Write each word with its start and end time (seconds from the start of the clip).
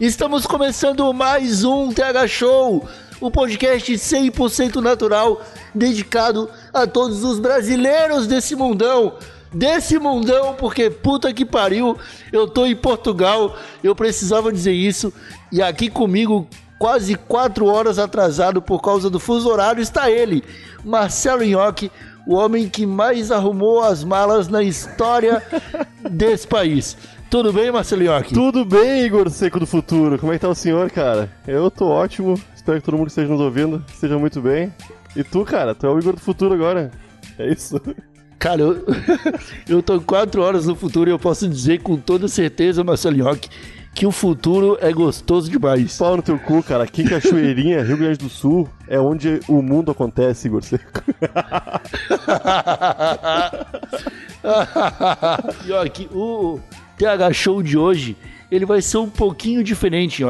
Estamos 0.00 0.46
começando 0.46 1.12
mais 1.12 1.62
um 1.62 1.92
TH 1.92 2.26
Show, 2.26 2.88
o 3.20 3.30
podcast 3.30 3.92
100% 3.92 4.76
natural 4.76 5.42
dedicado 5.74 6.48
a 6.72 6.86
todos 6.86 7.22
os 7.22 7.38
brasileiros 7.38 8.26
desse 8.26 8.56
mundão. 8.56 9.16
Desse 9.52 9.98
mundão, 9.98 10.54
porque 10.54 10.88
puta 10.88 11.34
que 11.34 11.44
pariu, 11.44 11.98
eu 12.32 12.48
tô 12.48 12.64
em 12.64 12.74
Portugal, 12.74 13.54
eu 13.84 13.94
precisava 13.94 14.50
dizer 14.50 14.72
isso. 14.72 15.12
E 15.52 15.60
aqui 15.60 15.90
comigo, 15.90 16.48
quase 16.78 17.14
quatro 17.14 17.66
horas 17.66 17.98
atrasado 17.98 18.62
por 18.62 18.80
causa 18.80 19.10
do 19.10 19.20
fuso 19.20 19.50
horário, 19.50 19.82
está 19.82 20.10
ele, 20.10 20.42
Marcelo 20.82 21.44
Nhoque, 21.44 21.92
o 22.26 22.36
homem 22.36 22.70
que 22.70 22.86
mais 22.86 23.30
arrumou 23.30 23.82
as 23.82 24.02
malas 24.02 24.48
na 24.48 24.62
história 24.62 25.42
desse 26.10 26.46
país. 26.46 26.96
Tudo 27.30 27.52
bem, 27.52 27.70
Marcelo 27.70 28.02
Nhoque? 28.02 28.34
Tudo 28.34 28.64
bem, 28.64 29.04
Igor 29.04 29.30
Seco 29.30 29.60
do 29.60 29.66
Futuro? 29.66 30.18
Como 30.18 30.32
é 30.32 30.34
que 30.34 30.40
tá 30.40 30.48
o 30.48 30.54
senhor, 30.54 30.90
cara? 30.90 31.30
Eu 31.46 31.70
tô 31.70 31.86
ótimo, 31.86 32.34
espero 32.52 32.80
que 32.80 32.84
todo 32.84 32.96
mundo 32.96 33.06
que 33.06 33.12
esteja 33.12 33.28
nos 33.28 33.40
ouvindo 33.40 33.84
esteja 33.86 34.18
muito 34.18 34.40
bem. 34.40 34.74
E 35.14 35.22
tu, 35.22 35.44
cara, 35.44 35.72
tu 35.72 35.86
é 35.86 35.90
o 35.90 35.98
Igor 36.00 36.14
do 36.14 36.20
Futuro 36.20 36.54
agora. 36.54 36.90
É 37.38 37.52
isso? 37.52 37.80
Cara, 38.36 38.62
eu, 38.62 38.84
eu 39.68 39.80
tô 39.82 40.00
quatro 40.00 40.40
horas 40.40 40.64
no 40.64 40.74
futuro 40.74 41.10
e 41.10 41.12
eu 41.12 41.18
posso 41.18 41.46
dizer 41.46 41.82
com 41.82 41.98
toda 41.98 42.26
certeza, 42.26 42.82
Marcelo 42.82 43.18
Nhoque, 43.18 43.50
que 43.94 44.06
o 44.06 44.10
futuro 44.10 44.78
é 44.80 44.90
gostoso 44.90 45.50
demais. 45.50 45.98
Pau 45.98 46.16
no 46.16 46.22
teu 46.22 46.38
cu, 46.38 46.62
cara. 46.62 46.84
Aqui 46.84 47.02
em 47.02 47.06
Cachoeirinha, 47.06 47.82
Rio 47.82 47.98
Grande 47.98 48.16
do 48.16 48.30
Sul, 48.30 48.66
é 48.88 48.98
onde 48.98 49.40
o 49.46 49.60
mundo 49.60 49.90
acontece, 49.90 50.48
Igor 50.48 50.62
Seco. 50.62 51.02
Nhoque, 55.68 56.08
o 56.10 56.58
TH 57.00 57.32
Show 57.32 57.62
de 57.62 57.78
hoje, 57.78 58.14
ele 58.50 58.66
vai 58.66 58.82
ser 58.82 58.98
um 58.98 59.08
pouquinho 59.08 59.64
diferente. 59.64 60.22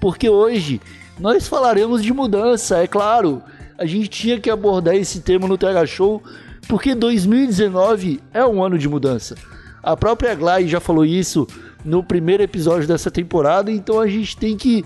Porque 0.00 0.28
hoje 0.28 0.80
nós 1.18 1.48
falaremos 1.48 2.04
de 2.04 2.12
mudança, 2.12 2.78
é 2.78 2.86
claro. 2.86 3.42
A 3.76 3.84
gente 3.84 4.08
tinha 4.08 4.38
que 4.38 4.48
abordar 4.48 4.94
esse 4.94 5.20
tema 5.20 5.48
no 5.48 5.58
TH 5.58 5.86
Show, 5.86 6.22
porque 6.68 6.94
2019 6.94 8.20
é 8.32 8.46
um 8.46 8.62
ano 8.62 8.78
de 8.78 8.88
mudança. 8.88 9.34
A 9.82 9.96
própria 9.96 10.36
Glai 10.36 10.68
já 10.68 10.78
falou 10.78 11.04
isso 11.04 11.48
no 11.84 12.04
primeiro 12.04 12.44
episódio 12.44 12.86
dessa 12.86 13.10
temporada, 13.10 13.68
então 13.68 13.98
a 13.98 14.06
gente 14.06 14.36
tem 14.36 14.56
que 14.56 14.84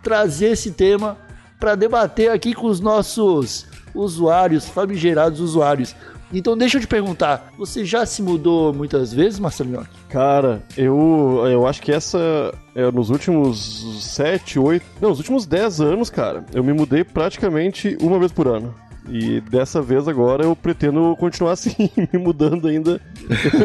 trazer 0.00 0.50
esse 0.50 0.70
tema 0.70 1.18
para 1.58 1.74
debater 1.74 2.30
aqui 2.30 2.54
com 2.54 2.68
os 2.68 2.78
nossos 2.78 3.66
usuários, 3.92 4.68
famigerados 4.68 5.40
usuários. 5.40 5.94
Então 6.32 6.56
deixa 6.56 6.78
eu 6.78 6.80
te 6.80 6.86
perguntar, 6.86 7.52
você 7.58 7.84
já 7.84 8.06
se 8.06 8.22
mudou 8.22 8.72
muitas 8.72 9.12
vezes, 9.12 9.38
Marcelinho? 9.38 9.86
Cara, 10.08 10.62
eu, 10.76 11.42
eu 11.46 11.66
acho 11.66 11.82
que 11.82 11.92
essa. 11.92 12.52
É, 12.74 12.90
nos 12.90 13.10
últimos 13.10 14.02
7, 14.14 14.58
8. 14.58 14.84
Não, 15.00 15.10
nos 15.10 15.18
últimos 15.18 15.44
10 15.44 15.80
anos, 15.80 16.08
cara, 16.08 16.44
eu 16.54 16.64
me 16.64 16.72
mudei 16.72 17.04
praticamente 17.04 17.96
uma 18.00 18.18
vez 18.18 18.32
por 18.32 18.48
ano. 18.48 18.74
E 19.08 19.40
dessa 19.40 19.82
vez 19.82 20.06
agora 20.06 20.44
eu 20.44 20.54
pretendo 20.54 21.16
continuar 21.18 21.52
assim, 21.52 21.90
me 22.12 22.18
mudando 22.18 22.68
ainda. 22.68 23.00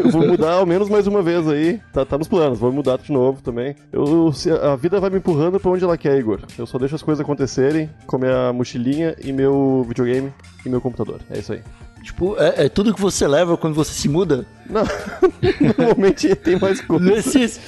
Eu 0.04 0.12
vou 0.12 0.28
mudar 0.28 0.54
ao 0.54 0.66
menos 0.66 0.90
mais 0.90 1.08
uma 1.08 1.22
vez 1.22 1.48
aí. 1.48 1.80
Tá, 1.94 2.06
tá 2.06 2.18
nos 2.18 2.28
planos, 2.28 2.60
vou 2.60 2.72
mudar 2.72 2.98
de 2.98 3.12
novo 3.12 3.42
também. 3.42 3.76
Eu, 3.92 4.32
a 4.64 4.76
vida 4.76 5.00
vai 5.00 5.10
me 5.10 5.18
empurrando 5.18 5.60
pra 5.60 5.72
onde 5.72 5.84
ela 5.84 5.98
quer, 5.98 6.18
Igor. 6.18 6.42
Eu 6.58 6.66
só 6.66 6.78
deixo 6.78 6.96
as 6.96 7.04
coisas 7.04 7.24
acontecerem 7.24 7.90
com 8.06 8.18
minha 8.18 8.52
mochilinha 8.52 9.16
e 9.24 9.32
meu 9.32 9.86
videogame 9.88 10.34
e 10.66 10.70
meu 10.70 10.82
computador. 10.82 11.22
É 11.30 11.38
isso 11.38 11.54
aí. 11.54 11.62
Tipo, 12.08 12.38
é, 12.40 12.66
é 12.66 12.70
tudo 12.70 12.94
que 12.94 13.02
você 13.02 13.28
leva 13.28 13.58
quando 13.58 13.74
você 13.74 13.92
se 13.92 14.08
muda? 14.08 14.46
Não, 14.70 14.84
normalmente 15.78 16.34
tem 16.36 16.58
mais 16.58 16.80
coisa. 16.80 17.04
Nesses, 17.04 17.60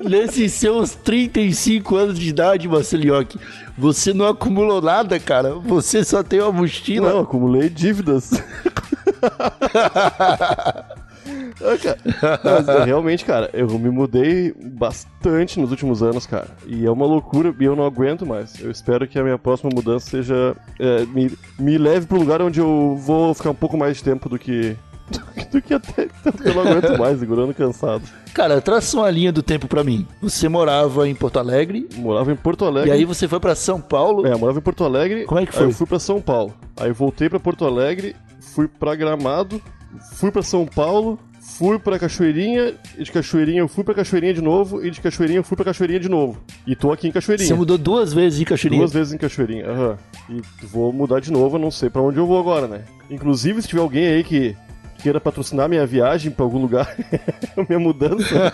nesses 0.00 0.54
seus 0.54 0.94
35 0.94 1.94
anos 1.94 2.18
de 2.18 2.26
idade, 2.26 2.66
Marcelioque, 2.66 3.38
você 3.76 4.14
não 4.14 4.28
acumulou 4.28 4.80
nada, 4.80 5.20
cara. 5.20 5.56
Você 5.56 6.02
só 6.02 6.22
tem 6.22 6.40
uma 6.40 6.52
mochila. 6.52 7.10
Não, 7.10 7.20
acumulei 7.20 7.68
dívidas. 7.68 8.30
Ah, 11.62 12.40
mas, 12.44 12.68
é, 12.68 12.84
realmente, 12.84 13.24
cara, 13.24 13.48
eu 13.52 13.66
me 13.78 13.90
mudei 13.90 14.54
bastante 14.62 15.58
nos 15.60 15.70
últimos 15.70 16.02
anos, 16.02 16.26
cara. 16.26 16.48
E 16.66 16.84
é 16.84 16.90
uma 16.90 17.06
loucura 17.06 17.54
e 17.58 17.64
eu 17.64 17.74
não 17.76 17.84
aguento 17.84 18.26
mais. 18.26 18.60
Eu 18.60 18.70
espero 18.70 19.06
que 19.06 19.18
a 19.18 19.22
minha 19.24 19.38
próxima 19.38 19.70
mudança 19.74 20.10
seja. 20.10 20.54
é, 20.78 21.04
me, 21.06 21.32
me 21.58 21.78
leve 21.78 22.06
pro 22.06 22.18
lugar 22.18 22.40
onde 22.42 22.60
eu 22.60 22.96
vou 23.00 23.32
ficar 23.34 23.50
um 23.50 23.54
pouco 23.54 23.76
mais 23.76 23.96
de 23.96 24.04
tempo 24.04 24.28
do 24.28 24.38
que. 24.38 24.76
Do 25.52 25.62
que 25.62 25.72
até. 25.72 26.08
Eu 26.44 26.54
não 26.54 26.62
aguento 26.62 26.98
mais, 26.98 27.20
segurando 27.20 27.54
cansado. 27.54 28.02
Cara, 28.34 28.60
traça 28.60 28.96
uma 28.96 29.08
linha 29.08 29.30
do 29.32 29.40
tempo 29.40 29.68
pra 29.68 29.84
mim. 29.84 30.04
Você 30.20 30.48
morava 30.48 31.08
em 31.08 31.14
Porto 31.14 31.38
Alegre, 31.38 31.88
Morava 31.96 32.32
em 32.32 32.36
Porto 32.36 32.64
Alegre. 32.64 32.90
e 32.90 32.92
aí 32.92 33.04
você 33.04 33.28
foi 33.28 33.38
pra 33.38 33.54
São 33.54 33.80
Paulo. 33.80 34.26
É, 34.26 34.32
eu 34.32 34.38
morava 34.40 34.58
em 34.58 34.62
Porto 34.62 34.82
Alegre. 34.82 35.24
Como 35.24 35.40
é 35.40 35.46
que 35.46 35.52
Aí 35.52 35.58
foi? 35.58 35.66
eu 35.68 35.70
fui 35.72 35.86
pra 35.86 36.00
São 36.00 36.20
Paulo. 36.20 36.52
Aí 36.76 36.88
eu 36.88 36.94
voltei 36.94 37.28
pra 37.28 37.38
Porto 37.38 37.64
Alegre, 37.64 38.16
fui 38.40 38.66
pra 38.66 38.96
Gramado, 38.96 39.62
fui 40.14 40.32
pra 40.32 40.42
São 40.42 40.66
Paulo, 40.66 41.16
fui 41.46 41.78
pra 41.78 41.98
Cachoeirinha, 41.98 42.74
e 42.98 43.04
de 43.04 43.12
Cachoeirinha 43.12 43.60
eu 43.60 43.68
fui 43.68 43.84
pra 43.84 43.94
Cachoeirinha 43.94 44.34
de 44.34 44.42
novo, 44.42 44.84
e 44.84 44.90
de 44.90 45.00
Cachoeirinha 45.00 45.38
eu 45.38 45.44
fui 45.44 45.56
pra 45.56 45.64
Cachoeirinha 45.64 46.00
de 46.00 46.08
novo. 46.08 46.38
E 46.66 46.74
tô 46.74 46.92
aqui 46.92 47.08
em 47.08 47.12
Cachoeirinha. 47.12 47.48
Você 47.48 47.54
mudou 47.54 47.78
duas 47.78 48.12
vezes 48.12 48.40
em 48.40 48.44
Cachoeirinha. 48.44 48.82
Duas 48.82 48.92
vezes 48.92 49.12
em 49.12 49.18
Cachoeirinha, 49.18 49.66
aham. 49.66 49.98
E 50.28 50.42
vou 50.66 50.92
mudar 50.92 51.20
de 51.20 51.30
novo, 51.30 51.56
eu 51.56 51.60
não 51.60 51.70
sei 51.70 51.88
pra 51.88 52.02
onde 52.02 52.18
eu 52.18 52.26
vou 52.26 52.38
agora, 52.38 52.66
né? 52.66 52.84
Inclusive, 53.08 53.62
se 53.62 53.68
tiver 53.68 53.80
alguém 53.80 54.06
aí 54.06 54.24
que 54.24 54.56
queira 54.98 55.20
patrocinar 55.20 55.68
minha 55.68 55.86
viagem 55.86 56.30
pra 56.30 56.44
algum 56.44 56.58
lugar, 56.58 56.94
minha 57.68 57.78
mudança. 57.78 58.52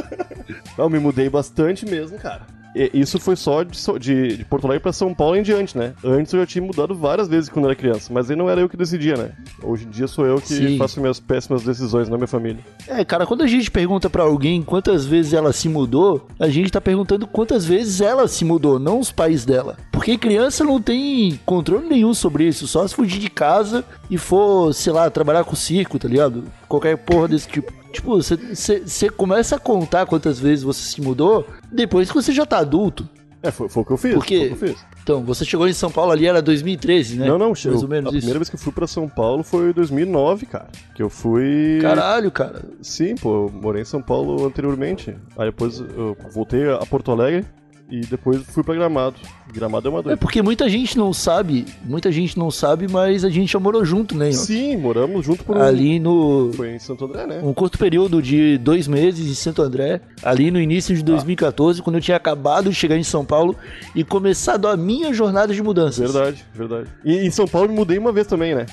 não, 0.76 0.90
me 0.90 0.98
mudei 0.98 1.30
bastante 1.30 1.86
mesmo, 1.86 2.18
cara. 2.18 2.55
Isso 2.92 3.18
foi 3.18 3.36
só 3.36 3.62
de, 3.62 3.78
de, 3.98 4.36
de 4.38 4.44
Porto 4.44 4.66
Alegre 4.66 4.82
pra 4.82 4.92
São 4.92 5.14
Paulo 5.14 5.36
em 5.36 5.42
diante, 5.42 5.76
né? 5.76 5.94
Antes 6.04 6.32
eu 6.32 6.40
já 6.40 6.46
tinha 6.46 6.64
mudado 6.64 6.94
várias 6.94 7.28
vezes 7.28 7.48
quando 7.48 7.64
era 7.66 7.74
criança, 7.74 8.12
mas 8.12 8.30
aí 8.30 8.36
não 8.36 8.50
era 8.50 8.60
eu 8.60 8.68
que 8.68 8.76
decidia, 8.76 9.16
né? 9.16 9.32
Hoje 9.62 9.86
em 9.86 9.90
dia 9.90 10.06
sou 10.06 10.26
eu 10.26 10.40
que 10.40 10.48
Sim. 10.48 10.78
faço 10.78 11.00
minhas 11.00 11.18
péssimas 11.18 11.62
decisões, 11.62 12.08
não 12.08 12.18
minha 12.18 12.26
família. 12.26 12.62
É, 12.86 13.04
cara, 13.04 13.26
quando 13.26 13.42
a 13.42 13.46
gente 13.46 13.70
pergunta 13.70 14.10
pra 14.10 14.24
alguém 14.24 14.62
quantas 14.62 15.06
vezes 15.06 15.32
ela 15.32 15.52
se 15.52 15.68
mudou, 15.68 16.26
a 16.38 16.48
gente 16.48 16.70
tá 16.70 16.80
perguntando 16.80 17.26
quantas 17.26 17.64
vezes 17.64 18.00
ela 18.00 18.28
se 18.28 18.44
mudou, 18.44 18.78
não 18.78 19.00
os 19.00 19.10
pais 19.10 19.44
dela. 19.44 19.76
Porque 19.90 20.18
criança 20.18 20.62
não 20.62 20.80
tem 20.80 21.40
controle 21.46 21.88
nenhum 21.88 22.12
sobre 22.12 22.46
isso, 22.46 22.66
só 22.66 22.86
se 22.86 22.94
fugir 22.94 23.18
de 23.18 23.30
casa 23.30 23.84
e 24.10 24.18
for, 24.18 24.72
sei 24.72 24.92
lá, 24.92 25.08
trabalhar 25.08 25.44
com 25.44 25.56
circo, 25.56 25.98
tá 25.98 26.08
ligado? 26.08 26.44
Qualquer 26.68 26.96
porra 26.98 27.28
desse 27.28 27.48
tipo. 27.48 27.72
Tipo, 27.96 28.16
você 28.22 29.10
começa 29.10 29.56
a 29.56 29.58
contar 29.58 30.06
quantas 30.06 30.38
vezes 30.38 30.62
você 30.64 30.80
se 30.82 31.00
mudou 31.00 31.46
depois 31.70 32.08
que 32.08 32.14
você 32.14 32.32
já 32.32 32.46
tá 32.46 32.58
adulto. 32.58 33.08
É, 33.42 33.50
foi, 33.50 33.68
foi 33.68 33.82
o 33.82 33.86
que 33.86 33.92
eu 33.92 33.96
fiz. 33.96 34.14
Por 34.14 34.24
quê? 34.24 34.36
Foi 34.38 34.46
o 34.46 34.56
que 34.56 34.64
eu 34.64 34.68
fiz. 34.74 34.86
Então, 35.02 35.22
você 35.24 35.44
chegou 35.44 35.68
em 35.68 35.72
São 35.72 35.88
Paulo 35.90 36.10
ali, 36.10 36.26
era 36.26 36.42
2013, 36.42 37.16
né? 37.16 37.28
Não, 37.28 37.38
não, 37.38 37.48
Mais 37.50 37.64
eu- 37.64 37.76
ou 37.76 37.86
menos 37.88 38.06
a 38.06 38.10
isso. 38.10 38.18
primeira 38.18 38.38
vez 38.40 38.48
que 38.48 38.56
eu 38.56 38.60
fui 38.60 38.72
pra 38.72 38.88
São 38.88 39.08
Paulo 39.08 39.44
foi 39.44 39.70
em 39.70 39.72
2009, 39.72 40.46
cara. 40.46 40.66
Que 40.96 41.02
eu 41.02 41.08
fui. 41.08 41.78
Caralho, 41.80 42.30
cara. 42.32 42.64
Sim, 42.82 43.14
pô, 43.14 43.46
eu 43.46 43.52
morei 43.52 43.82
em 43.82 43.84
São 43.84 44.02
Paulo 44.02 44.44
anteriormente. 44.44 45.14
Aí 45.38 45.46
depois 45.46 45.78
eu 45.78 46.16
voltei 46.32 46.68
a 46.72 46.78
Porto 46.86 47.12
Alegre 47.12 47.44
e 47.88 48.00
depois 48.00 48.42
fui 48.42 48.62
pra 48.62 48.74
Gramado. 48.74 49.16
Gramado 49.52 49.86
é 49.86 49.90
uma 49.90 50.00
É 50.00 50.02
doida. 50.02 50.16
porque 50.16 50.42
muita 50.42 50.68
gente 50.68 50.98
não 50.98 51.12
sabe, 51.12 51.64
muita 51.84 52.10
gente 52.10 52.36
não 52.38 52.50
sabe, 52.50 52.86
mas 52.90 53.24
a 53.24 53.30
gente 53.30 53.52
já 53.52 53.60
morou 53.60 53.84
junto, 53.84 54.16
né? 54.16 54.32
Sim, 54.32 54.76
moramos 54.76 55.24
junto 55.24 55.44
por 55.44 55.56
um... 55.56 55.62
Ali 55.62 55.98
no. 56.00 56.50
Foi 56.54 56.70
em 56.74 56.78
Santo 56.78 57.04
André, 57.04 57.26
né? 57.26 57.40
Um 57.42 57.54
curto 57.54 57.78
período 57.78 58.20
de 58.20 58.58
dois 58.58 58.88
meses 58.88 59.26
em 59.30 59.34
Santo 59.34 59.62
André, 59.62 60.00
ali 60.22 60.50
no 60.50 60.60
início 60.60 60.92
Ah. 60.94 60.96
de 60.98 61.04
2014, 61.04 61.80
quando 61.80 61.96
eu 61.96 62.02
tinha 62.02 62.16
acabado 62.16 62.68
de 62.70 62.74
chegar 62.74 62.96
em 62.96 63.04
São 63.04 63.24
Paulo 63.24 63.54
e 63.94 64.02
começado 64.02 64.66
a 64.68 64.76
minha 64.76 65.14
jornada 65.14 65.54
de 65.54 65.62
mudanças. 65.62 66.12
Verdade, 66.12 66.44
verdade. 66.54 66.90
E 67.04 67.16
em 67.18 67.30
São 67.30 67.46
Paulo 67.46 67.66
eu 67.68 67.70
me 67.72 67.76
mudei 67.78 67.98
uma 67.98 68.12
vez 68.12 68.26
também, 68.26 68.54
né? 68.54 68.66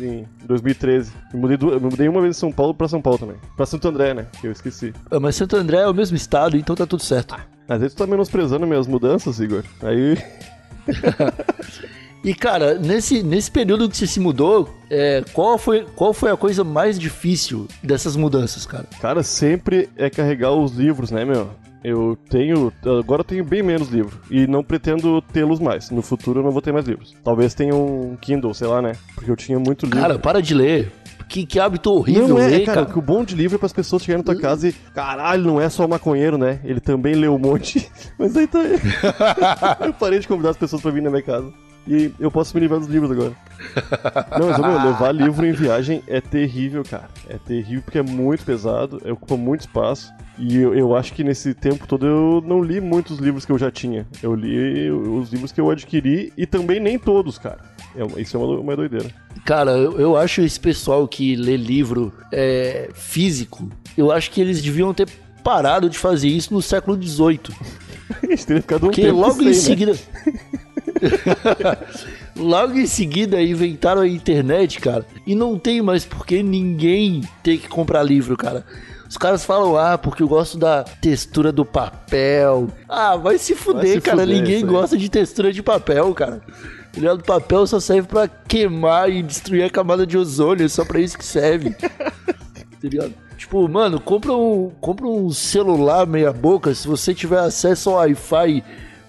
Em 0.00 0.26
2013. 0.46 1.12
Me 1.32 1.40
mudei, 1.40 1.56
du- 1.56 1.70
me 1.80 1.80
mudei 1.90 2.08
uma 2.08 2.20
vez 2.20 2.34
de 2.34 2.40
São 2.40 2.50
Paulo 2.50 2.74
pra 2.74 2.88
São 2.88 3.00
Paulo 3.00 3.18
também. 3.18 3.36
Pra 3.56 3.64
Santo 3.64 3.86
André, 3.88 4.12
né? 4.12 4.26
Que 4.40 4.48
eu 4.48 4.52
esqueci. 4.52 4.92
Ah, 5.10 5.20
Mas 5.20 5.36
Santo 5.36 5.56
André 5.56 5.78
é 5.78 5.88
o 5.88 5.94
mesmo 5.94 6.16
estado, 6.16 6.56
então 6.56 6.74
tá 6.74 6.84
tudo 6.86 7.02
certo. 7.02 7.36
Às 7.68 7.80
vezes 7.80 7.94
tu 7.94 7.98
tá 7.98 8.06
menosprezando 8.06 8.66
minhas 8.66 8.86
mudanças, 8.86 9.40
Igor. 9.40 9.64
Aí. 9.82 10.16
E, 12.26 12.34
cara, 12.34 12.74
nesse, 12.74 13.22
nesse 13.22 13.48
período 13.48 13.88
que 13.88 13.96
você 13.96 14.04
se 14.04 14.18
mudou, 14.18 14.68
é, 14.90 15.22
qual, 15.32 15.56
foi, 15.56 15.86
qual 15.94 16.12
foi 16.12 16.28
a 16.32 16.36
coisa 16.36 16.64
mais 16.64 16.98
difícil 16.98 17.68
dessas 17.80 18.16
mudanças, 18.16 18.66
cara? 18.66 18.84
Cara, 19.00 19.22
sempre 19.22 19.88
é 19.96 20.10
carregar 20.10 20.50
os 20.50 20.72
livros, 20.72 21.12
né, 21.12 21.24
meu? 21.24 21.48
Eu 21.84 22.18
tenho. 22.28 22.72
Agora 22.98 23.20
eu 23.20 23.24
tenho 23.24 23.44
bem 23.44 23.62
menos 23.62 23.90
livros. 23.90 24.14
E 24.28 24.44
não 24.48 24.64
pretendo 24.64 25.22
tê-los 25.22 25.60
mais. 25.60 25.88
No 25.90 26.02
futuro 26.02 26.40
eu 26.40 26.42
não 26.42 26.50
vou 26.50 26.60
ter 26.60 26.72
mais 26.72 26.84
livros. 26.84 27.14
Talvez 27.22 27.54
tenha 27.54 27.76
um 27.76 28.16
Kindle, 28.20 28.52
sei 28.54 28.66
lá, 28.66 28.82
né? 28.82 28.94
Porque 29.14 29.30
eu 29.30 29.36
tinha 29.36 29.60
muito 29.60 29.86
livro. 29.86 30.00
Cara, 30.00 30.18
para 30.18 30.42
de 30.42 30.52
ler. 30.52 30.90
Que, 31.28 31.44
que 31.44 31.58
hábito 31.58 31.92
horrível 31.92 32.28
não 32.28 32.38
é, 32.38 32.46
ler, 32.46 32.64
cara, 32.64 32.82
cara. 32.82 32.92
que 32.92 32.98
o 32.98 33.02
bom 33.02 33.24
de 33.24 33.34
livro 33.34 33.56
é 33.56 33.58
para 33.58 33.66
as 33.66 33.72
pessoas 33.72 34.02
chegarem 34.02 34.24
na 34.24 34.32
tua 34.32 34.40
casa 34.40 34.68
e, 34.68 34.72
caralho, 34.72 35.44
não 35.44 35.60
é 35.60 35.68
só 35.68 35.86
maconheiro, 35.86 36.38
né? 36.38 36.60
Ele 36.64 36.80
também 36.80 37.14
leu 37.14 37.34
um 37.34 37.38
monte. 37.38 37.90
Mas 38.18 38.36
aí 38.36 38.46
tá. 38.46 38.60
eu 39.84 39.92
parei 39.92 40.20
de 40.20 40.28
convidar 40.28 40.50
as 40.50 40.56
pessoas 40.56 40.80
para 40.80 40.90
vir 40.92 41.02
na 41.02 41.10
minha 41.10 41.22
casa. 41.22 41.52
E 41.88 42.12
eu 42.18 42.30
posso 42.32 42.52
me 42.54 42.60
livrar 42.60 42.80
dos 42.80 42.88
livros 42.88 43.12
agora. 43.12 43.32
Não, 44.38 44.48
mas 44.48 44.58
meu, 44.58 44.90
levar 44.90 45.12
livro 45.12 45.46
em 45.46 45.52
viagem 45.52 46.02
é 46.08 46.20
terrível, 46.20 46.82
cara. 46.82 47.08
É 47.28 47.38
terrível 47.38 47.82
porque 47.82 47.98
é 47.98 48.02
muito 48.02 48.44
pesado, 48.44 49.00
é, 49.04 49.12
ocupa 49.12 49.36
muito 49.36 49.60
espaço. 49.60 50.12
E 50.36 50.56
eu, 50.56 50.74
eu 50.74 50.96
acho 50.96 51.12
que 51.12 51.22
nesse 51.22 51.54
tempo 51.54 51.86
todo 51.86 52.04
eu 52.04 52.42
não 52.44 52.60
li 52.60 52.80
muitos 52.80 53.18
livros 53.18 53.46
que 53.46 53.52
eu 53.52 53.58
já 53.58 53.70
tinha. 53.70 54.04
Eu 54.20 54.34
li 54.34 54.90
os 54.90 55.30
livros 55.30 55.52
que 55.52 55.60
eu 55.60 55.70
adquiri 55.70 56.32
e 56.36 56.44
também 56.44 56.80
nem 56.80 56.98
todos, 56.98 57.38
cara. 57.38 57.75
É, 57.96 58.20
isso 58.20 58.36
é 58.36 58.40
uma, 58.40 58.58
uma 58.58 58.76
doideira. 58.76 59.10
Cara, 59.44 59.72
eu, 59.72 60.00
eu 60.00 60.16
acho 60.16 60.42
esse 60.42 60.58
pessoal 60.58 61.06
que 61.06 61.36
lê 61.36 61.56
livro 61.56 62.12
é, 62.32 62.90
físico, 62.94 63.68
eu 63.96 64.10
acho 64.10 64.30
que 64.30 64.40
eles 64.40 64.62
deviam 64.62 64.92
ter 64.92 65.08
parado 65.42 65.88
de 65.88 65.96
fazer 65.96 66.28
isso 66.28 66.52
no 66.52 66.60
século 66.60 67.00
XVIII. 67.00 67.40
Eles 68.22 68.44
teriam 68.44 68.62
ficado 68.62 68.84
um 68.84 68.86
Porque 68.86 69.02
tempo 69.02 69.18
logo 69.18 69.34
sem, 69.34 69.44
em 69.44 69.48
né? 69.48 69.54
seguida. 69.54 69.92
logo 72.36 72.78
em 72.78 72.86
seguida 72.86 73.42
inventaram 73.42 74.02
a 74.02 74.08
internet, 74.08 74.80
cara. 74.80 75.04
E 75.26 75.34
não 75.34 75.58
tem 75.58 75.82
mais 75.82 76.04
porque 76.04 76.42
ninguém 76.42 77.22
tem 77.42 77.58
que 77.58 77.68
comprar 77.68 78.02
livro, 78.02 78.36
cara. 78.36 78.64
Os 79.08 79.16
caras 79.16 79.44
falam, 79.44 79.76
ah, 79.76 79.96
porque 79.96 80.22
eu 80.22 80.28
gosto 80.28 80.58
da 80.58 80.82
textura 80.82 81.52
do 81.52 81.64
papel. 81.64 82.68
Ah, 82.88 83.16
vai 83.16 83.38
se 83.38 83.54
fuder, 83.54 83.82
Vai 83.82 83.90
se 83.92 84.00
cara. 84.00 84.18
fuder, 84.18 84.36
ninguém 84.36 84.66
gosta 84.66 84.96
de 84.96 85.08
textura 85.08 85.52
de 85.52 85.62
papel, 85.62 86.12
cara. 86.12 86.42
O 86.96 87.16
do 87.16 87.24
papel 87.24 87.66
só 87.66 87.78
serve 87.78 88.08
pra 88.08 88.26
queimar 88.26 89.10
e 89.10 89.22
destruir 89.22 89.64
a 89.64 89.70
camada 89.70 90.06
de 90.06 90.16
ozônio. 90.16 90.64
É 90.64 90.68
só 90.68 90.84
pra 90.84 91.00
isso 91.00 91.18
que 91.18 91.24
serve. 91.24 91.74
tá 91.78 91.84
ligado? 92.82 93.14
Tipo, 93.36 93.68
mano, 93.68 94.00
compra 94.00 94.32
um, 94.32 94.70
compra 94.80 95.06
um 95.06 95.30
celular 95.30 96.06
meia 96.06 96.32
boca 96.32 96.74
se 96.74 96.88
você 96.88 97.14
tiver 97.14 97.38
acesso 97.38 97.90
ao 97.90 97.96
Wi-Fi 97.96 98.64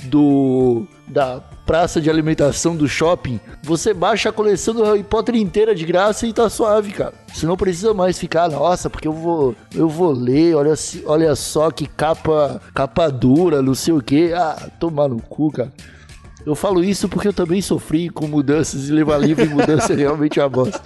do 0.06 0.86
da 1.08 1.42
praça 1.66 2.02
de 2.02 2.10
alimentação 2.10 2.76
do 2.76 2.88
shopping, 2.88 3.40
você 3.64 3.94
baixa 3.94 4.30
a 4.30 4.34
coleção 4.34 4.74
do 4.74 4.84
Harry 4.84 5.04
Potter 5.04 5.36
inteira 5.36 5.74
de 5.74 5.86
graça 5.86 6.28
e 6.28 6.34
tá 6.34 6.50
suave, 6.50 6.92
cara. 6.92 7.14
Você 7.34 7.46
não 7.46 7.56
precisa 7.56 7.94
mais 7.94 8.20
ficar, 8.20 8.50
nossa, 8.50 8.90
porque 8.90 9.08
eu 9.08 9.14
vou 9.14 9.56
eu 9.74 9.88
vou 9.88 10.12
ler, 10.12 10.56
olha, 10.56 10.74
olha 11.06 11.36
só 11.36 11.72
que 11.72 11.88
capa 11.88 12.62
capa 12.74 13.10
dura, 13.10 13.62
não 13.62 13.74
sei 13.74 13.94
o 13.94 14.02
que. 14.02 14.34
Ah, 14.34 14.70
tomar 14.80 15.08
no 15.08 15.22
cu, 15.22 15.52
cara. 15.52 15.72
Eu 16.48 16.56
falo 16.56 16.82
isso 16.82 17.10
porque 17.10 17.28
eu 17.28 17.34
também 17.34 17.62
sofri 17.62 18.08
com 18.08 18.26
mudanças 18.26 18.88
e 18.88 18.94
levar 18.94 19.18
livro 19.18 19.44
em 19.44 19.50
mudança 19.54 19.92
é 19.92 19.98
realmente 19.98 20.40
uma 20.40 20.48
bosta. 20.48 20.82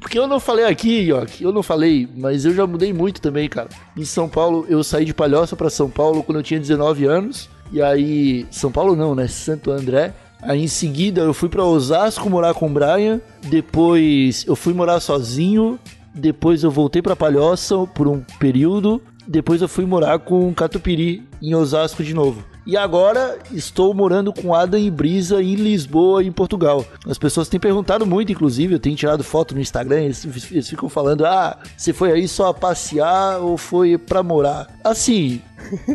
Porque 0.00 0.18
eu 0.18 0.26
não 0.26 0.40
falei 0.40 0.64
aqui, 0.64 1.12
ó, 1.12 1.24
eu 1.40 1.52
não 1.52 1.62
falei, 1.62 2.08
mas 2.16 2.44
eu 2.44 2.52
já 2.52 2.66
mudei 2.66 2.92
muito 2.92 3.20
também, 3.20 3.48
cara. 3.48 3.68
Em 3.96 4.04
São 4.04 4.28
Paulo, 4.28 4.66
eu 4.68 4.82
saí 4.82 5.04
de 5.04 5.14
Palhoça 5.14 5.54
pra 5.54 5.70
São 5.70 5.88
Paulo 5.88 6.24
quando 6.24 6.38
eu 6.38 6.42
tinha 6.42 6.58
19 6.58 7.04
anos. 7.04 7.48
E 7.70 7.80
aí, 7.80 8.44
São 8.50 8.72
Paulo 8.72 8.96
não, 8.96 9.14
né? 9.14 9.28
Santo 9.28 9.70
André. 9.70 10.12
Aí 10.42 10.64
em 10.64 10.68
seguida 10.68 11.20
eu 11.20 11.32
fui 11.32 11.48
pra 11.48 11.62
Osasco 11.62 12.28
morar 12.28 12.52
com 12.52 12.66
o 12.66 12.70
Brian. 12.70 13.20
Depois 13.42 14.44
eu 14.44 14.56
fui 14.56 14.74
morar 14.74 14.98
sozinho. 14.98 15.78
Depois 16.12 16.64
eu 16.64 16.70
voltei 16.72 17.00
pra 17.00 17.14
Palhoça 17.14 17.76
por 17.94 18.08
um 18.08 18.20
período. 18.40 19.00
Depois 19.24 19.62
eu 19.62 19.68
fui 19.68 19.86
morar 19.86 20.18
com 20.18 20.48
o 20.48 20.54
Catupiry 20.54 21.22
em 21.40 21.54
Osasco 21.54 22.02
de 22.02 22.12
novo. 22.12 22.55
E 22.66 22.76
agora 22.76 23.38
estou 23.52 23.94
morando 23.94 24.32
com 24.32 24.52
Adam 24.52 24.80
e 24.80 24.90
Brisa 24.90 25.40
em 25.40 25.54
Lisboa, 25.54 26.24
em 26.24 26.32
Portugal. 26.32 26.84
As 27.06 27.16
pessoas 27.16 27.48
têm 27.48 27.60
perguntado 27.60 28.04
muito, 28.04 28.32
inclusive, 28.32 28.74
eu 28.74 28.80
tenho 28.80 28.96
tirado 28.96 29.22
foto 29.22 29.54
no 29.54 29.60
Instagram, 29.60 30.00
eles, 30.00 30.50
eles 30.50 30.68
ficam 30.68 30.88
falando: 30.88 31.24
ah, 31.24 31.56
você 31.76 31.92
foi 31.92 32.10
aí 32.10 32.26
só 32.26 32.48
a 32.48 32.54
passear 32.54 33.38
ou 33.38 33.56
foi 33.56 33.96
pra 33.96 34.20
morar? 34.20 34.66
Assim, 34.82 35.40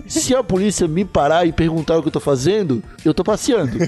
se 0.07 0.33
a 0.33 0.41
polícia 0.41 0.87
me 0.87 1.03
parar 1.03 1.45
e 1.45 1.51
perguntar 1.51 1.97
o 1.97 2.01
que 2.01 2.07
eu 2.07 2.13
tô 2.13 2.21
fazendo, 2.21 2.81
eu 3.03 3.13
tô 3.13 3.23
passeando. 3.23 3.77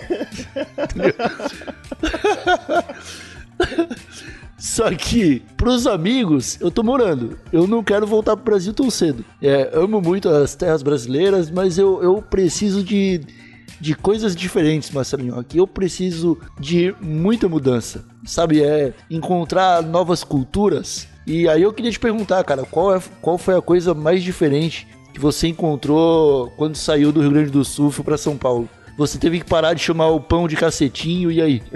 Só 4.63 4.89
que, 4.95 5.41
pros 5.57 5.85
amigos, 5.85 6.57
eu 6.61 6.71
tô 6.71 6.81
morando. 6.83 7.37
Eu 7.51 7.67
não 7.67 7.83
quero 7.83 8.07
voltar 8.07 8.37
pro 8.37 8.45
Brasil 8.45 8.73
tão 8.73 8.89
cedo. 8.89 9.25
É, 9.41 9.69
amo 9.73 9.99
muito 9.99 10.29
as 10.29 10.55
terras 10.55 10.81
brasileiras, 10.81 11.51
mas 11.51 11.77
eu, 11.77 12.01
eu 12.01 12.21
preciso 12.21 12.81
de, 12.81 13.19
de 13.81 13.93
coisas 13.93 14.33
diferentes, 14.33 14.89
Marcelinho. 14.89 15.37
Aqui 15.37 15.57
eu 15.57 15.67
preciso 15.67 16.37
de 16.57 16.95
muita 17.01 17.49
mudança. 17.49 18.05
Sabe, 18.25 18.63
é 18.63 18.93
encontrar 19.09 19.83
novas 19.83 20.23
culturas. 20.23 21.09
E 21.27 21.45
aí 21.49 21.61
eu 21.61 21.73
queria 21.73 21.91
te 21.91 21.99
perguntar, 21.99 22.41
cara, 22.45 22.63
qual, 22.63 22.95
é, 22.95 23.01
qual 23.21 23.37
foi 23.37 23.57
a 23.57 23.61
coisa 23.61 23.93
mais 23.93 24.23
diferente 24.23 24.87
que 25.13 25.19
você 25.19 25.49
encontrou 25.49 26.49
quando 26.55 26.77
saiu 26.77 27.11
do 27.11 27.19
Rio 27.19 27.31
Grande 27.31 27.51
do 27.51 27.65
Sul 27.65 27.93
e 27.99 28.01
pra 28.01 28.17
São 28.17 28.37
Paulo? 28.37 28.69
Você 28.97 29.17
teve 29.17 29.39
que 29.41 29.45
parar 29.45 29.73
de 29.73 29.81
chamar 29.81 30.07
o 30.07 30.21
pão 30.21 30.47
de 30.47 30.55
cacetinho, 30.55 31.29
e 31.29 31.41
aí? 31.41 31.61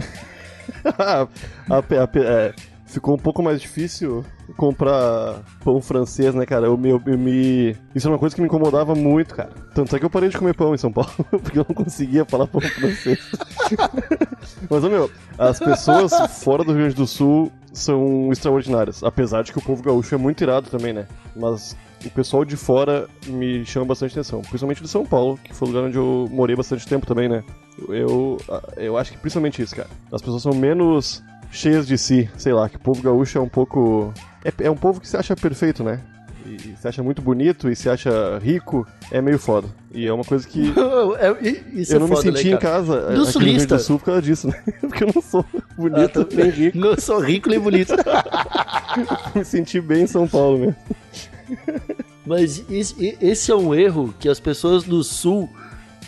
A 0.97 1.27
a 1.69 1.81
pe- 1.81 2.19
é, 2.19 2.53
ficou 2.87 3.13
um 3.13 3.19
pouco 3.19 3.43
mais 3.43 3.61
difícil 3.61 4.25
comprar 4.55 5.43
pão 5.63 5.79
francês, 5.81 6.33
né, 6.33 6.45
cara? 6.45 6.65
Eu, 6.65 6.79
eu, 6.83 7.01
eu 7.05 7.17
me. 7.17 7.75
Isso 7.93 8.07
é 8.07 8.11
uma 8.11 8.17
coisa 8.17 8.33
que 8.33 8.41
me 8.41 8.47
incomodava 8.47 8.95
muito, 8.95 9.35
cara. 9.35 9.51
Tanto 9.75 9.95
é 9.95 9.99
que 9.99 10.05
eu 10.05 10.09
parei 10.09 10.29
de 10.29 10.37
comer 10.37 10.55
pão 10.55 10.73
em 10.73 10.77
São 10.77 10.91
Paulo, 10.91 11.11
porque 11.29 11.59
eu 11.59 11.65
não 11.67 11.75
conseguia 11.75 12.25
falar 12.25 12.47
pão 12.47 12.61
francês. 12.61 13.19
Mas, 14.69 14.83
meu, 14.83 15.11
as 15.37 15.59
pessoas 15.59 16.13
fora 16.41 16.63
do 16.63 16.71
Rio 16.71 16.81
Grande 16.81 16.95
do 16.95 17.05
Sul 17.05 17.51
são 17.73 18.31
extraordinárias. 18.31 19.03
Apesar 19.03 19.43
de 19.43 19.51
que 19.51 19.59
o 19.59 19.61
povo 19.61 19.83
gaúcho 19.83 20.15
é 20.15 20.17
muito 20.17 20.41
irado 20.41 20.69
também, 20.69 20.93
né? 20.93 21.05
Mas 21.35 21.75
o 22.05 22.09
pessoal 22.09 22.45
de 22.45 22.55
fora 22.55 23.07
me 23.27 23.65
chama 23.65 23.85
bastante 23.85 24.13
atenção. 24.13 24.41
Principalmente 24.41 24.81
de 24.81 24.87
São 24.87 25.05
Paulo, 25.05 25.37
que 25.43 25.53
foi 25.53 25.67
o 25.67 25.71
lugar 25.71 25.87
onde 25.87 25.97
eu 25.97 26.27
morei 26.31 26.55
bastante 26.55 26.87
tempo 26.87 27.05
também, 27.05 27.27
né? 27.27 27.43
Eu, 27.89 28.37
eu 28.75 28.97
acho 28.97 29.11
que 29.11 29.17
principalmente 29.17 29.61
isso, 29.61 29.75
cara. 29.75 29.89
As 30.11 30.21
pessoas 30.21 30.41
são 30.41 30.53
menos 30.53 31.23
cheias 31.51 31.87
de 31.87 31.97
si, 31.97 32.29
sei 32.37 32.53
lá, 32.53 32.69
que 32.69 32.75
o 32.75 32.79
povo 32.79 33.01
gaúcho 33.01 33.37
é 33.37 33.41
um 33.41 33.49
pouco. 33.49 34.13
É, 34.43 34.65
é 34.65 34.71
um 34.71 34.75
povo 34.77 34.99
que 35.01 35.07
se 35.07 35.17
acha 35.17 35.35
perfeito, 35.35 35.83
né? 35.83 35.99
E, 36.45 36.55
e 36.71 36.75
se 36.79 36.87
acha 36.87 37.03
muito 37.03 37.21
bonito 37.21 37.69
e 37.69 37.75
se 37.75 37.89
acha 37.89 38.39
rico, 38.41 38.87
é 39.11 39.21
meio 39.21 39.37
foda. 39.37 39.67
E 39.93 40.07
é 40.07 40.13
uma 40.13 40.23
coisa 40.23 40.47
que 40.47 40.71
É, 41.19 41.49
isso 41.73 41.91
eu 41.93 41.97
é 41.97 41.99
não 41.99 42.07
foda, 42.07 42.23
me 42.23 42.31
né, 42.31 42.37
senti 42.37 42.47
em 42.49 42.57
cara? 42.57 42.59
casa 42.75 42.93
Do 42.93 42.97
aqui 43.01 43.07
no 43.09 43.15
Grande 43.17 43.31
sulista. 43.31 43.75
do 43.75 43.81
Sul 43.81 43.99
por 43.99 44.05
causa 44.05 44.21
disso, 44.21 44.47
né? 44.47 44.63
Porque 44.79 45.03
eu 45.03 45.11
não 45.13 45.21
sou 45.21 45.45
bonito 45.77 46.21
Ah, 46.21 46.25
tá- 46.25 46.35
nem 46.35 46.49
rico. 46.49 46.77
Não 46.77 46.97
sou 46.97 47.19
rico 47.19 47.49
nem 47.49 47.59
bonito. 47.59 47.93
me 49.35 49.43
senti 49.43 49.81
bem 49.81 50.03
em 50.03 50.07
São 50.07 50.25
Paulo 50.27 50.59
mesmo. 50.59 50.75
Mas 52.25 52.63
esse 52.69 53.51
é 53.51 53.55
um 53.55 53.73
erro 53.73 54.13
que 54.19 54.27
as 54.29 54.39
pessoas 54.39 54.83
do 54.83 55.03
sul 55.03 55.49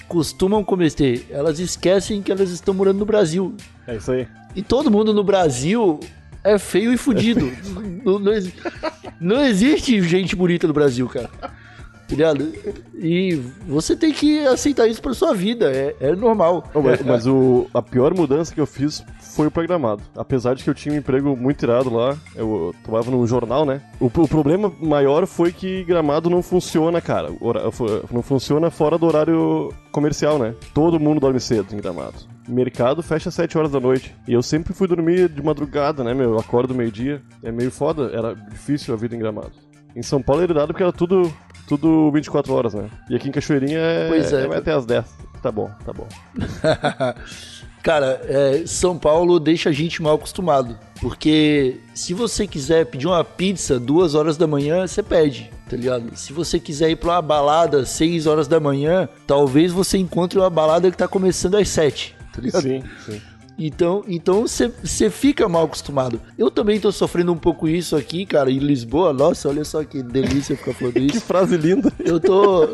costumam 0.07 0.63
cometer. 0.63 1.25
Elas 1.29 1.59
esquecem 1.59 2.21
que 2.21 2.31
elas 2.31 2.49
estão 2.49 2.73
morando 2.73 2.99
no 2.99 3.05
Brasil. 3.05 3.55
É 3.87 3.95
isso 3.97 4.11
aí. 4.11 4.27
E 4.55 4.61
todo 4.61 4.91
mundo 4.91 5.13
no 5.13 5.23
Brasil 5.23 5.99
é 6.43 6.57
feio 6.57 6.93
e 6.93 6.97
fudido. 6.97 7.51
não, 8.03 8.19
não 8.19 8.31
não 9.19 9.43
existe 9.43 10.01
gente 10.01 10.35
bonita 10.35 10.67
no 10.67 10.73
Brasil, 10.73 11.07
cara. 11.07 11.29
Tá 11.39 11.51
ligado? 12.15 12.51
E 12.95 13.35
você 13.67 13.95
tem 13.95 14.11
que 14.11 14.39
aceitar 14.47 14.87
isso 14.87 15.01
pra 15.01 15.13
sua 15.13 15.33
vida. 15.33 15.71
É, 15.71 15.95
é 15.99 16.15
normal. 16.15 16.67
Não, 16.73 16.81
mas 16.81 17.01
mas 17.01 17.27
o, 17.27 17.67
a 17.73 17.81
pior 17.81 18.15
mudança 18.15 18.53
que 18.53 18.59
eu 18.59 18.65
fiz 18.65 19.03
foi 19.35 19.47
o 19.47 19.51
programado. 19.51 20.01
Apesar 20.15 20.53
de 20.55 20.63
que 20.63 20.69
eu 20.69 20.73
tinha 20.73 20.93
um 20.93 20.97
emprego 20.97 21.35
muito 21.35 21.63
irado 21.63 21.89
lá, 21.93 22.17
eu 22.35 22.73
trabalhava 22.83 23.11
num 23.11 23.25
jornal, 23.27 23.65
né? 23.65 23.81
O, 23.99 24.05
o 24.07 24.27
problema 24.27 24.71
maior 24.81 25.25
foi 25.25 25.51
que 25.51 25.83
gramado 25.83 26.29
não 26.29 26.41
funciona, 26.41 26.99
cara. 27.01 27.29
Hora- 27.41 27.63
Não 28.11 28.21
funciona 28.21 28.69
fora 28.69 28.97
do 28.97 29.05
horário 29.05 29.73
comercial, 29.91 30.37
né? 30.39 30.53
Todo 30.73 30.99
mundo 30.99 31.19
dorme 31.19 31.39
cedo 31.39 31.73
em 31.73 31.77
gramado. 31.77 32.15
Mercado 32.47 33.03
fecha 33.03 33.29
às 33.29 33.35
7 33.35 33.57
horas 33.57 33.71
da 33.71 33.79
noite. 33.79 34.15
E 34.27 34.33
eu 34.33 34.41
sempre 34.41 34.73
fui 34.73 34.87
dormir 34.87 35.29
de 35.29 35.41
madrugada, 35.43 36.03
né, 36.03 36.13
meu? 36.13 36.31
Eu 36.31 36.39
acordo 36.39 36.73
meio-dia. 36.73 37.21
É 37.43 37.51
meio 37.51 37.69
foda, 37.71 38.09
era 38.13 38.33
difícil 38.33 38.93
a 38.93 38.97
vida 38.97 39.15
em 39.15 39.19
gramado. 39.19 39.51
Em 39.95 40.01
São 40.01 40.21
Paulo 40.21 40.41
era 40.43 40.51
irado 40.51 40.67
porque 40.67 40.83
era 40.83 40.91
tudo, 40.91 41.31
tudo 41.67 42.11
24 42.11 42.53
horas, 42.53 42.73
né? 42.73 42.89
E 43.09 43.15
aqui 43.15 43.29
em 43.29 43.31
Cachoeirinha 43.31 43.77
é, 43.79 44.07
Pois 44.09 44.33
é. 44.33 44.47
vai 44.47 44.57
até 44.57 44.71
às 44.73 44.85
10. 44.85 45.05
Tá 45.41 45.51
bom, 45.51 45.69
tá 45.85 45.93
bom. 45.93 46.07
Cara, 47.81 48.21
é, 48.25 48.63
São 48.65 48.97
Paulo 48.97 49.39
deixa 49.39 49.69
a 49.69 49.71
gente 49.73 50.01
mal 50.01 50.15
acostumado. 50.15 50.77
Porque 51.01 51.77
se 51.93 52.13
você 52.13 52.45
quiser 52.45 52.85
pedir 52.85 53.07
uma 53.07 53.23
pizza 53.23 53.79
duas 53.79 54.15
horas 54.15 54.35
da 54.35 54.45
manhã, 54.45 54.85
você 54.85 55.01
pede, 55.01 55.49
tá 55.69 55.77
ligado? 55.77 56.11
Se 56.15 56.33
você 56.33 56.59
quiser 56.59 56.89
ir 56.91 56.97
pra 56.97 57.13
uma 57.13 57.21
balada 57.21 57.85
seis 57.85 58.27
horas 58.27 58.47
da 58.49 58.59
manhã, 58.59 59.07
talvez 59.25 59.71
você 59.71 59.97
encontre 59.97 60.37
uma 60.37 60.49
balada 60.49 60.91
que 60.91 60.97
tá 60.97 61.07
começando 61.07 61.55
às 61.55 61.69
sete, 61.69 62.15
tá 62.33 62.41
ligado? 62.41 62.63
Sim, 62.63 62.83
sim. 63.05 63.21
Então, 63.61 64.03
então 64.07 64.45
você 64.47 65.09
fica 65.09 65.47
mal 65.49 65.65
acostumado. 65.65 66.19
Eu 66.37 66.49
também 66.49 66.79
tô 66.79 66.91
sofrendo 66.93 67.33
um 67.33 67.37
pouco 67.37 67.67
isso 67.67 67.95
aqui, 67.95 68.25
cara, 68.25 68.49
em 68.49 68.57
Lisboa. 68.59 69.11
Nossa, 69.11 69.49
olha 69.49 69.65
só 69.65 69.83
que 69.83 70.01
delícia 70.01 70.55
ficar 70.55 70.73
falando 70.73 70.93
Que 70.99 70.99
isso. 71.01 71.21
frase 71.21 71.57
linda. 71.57 71.91
Eu 71.99 72.19
tô. 72.21 72.67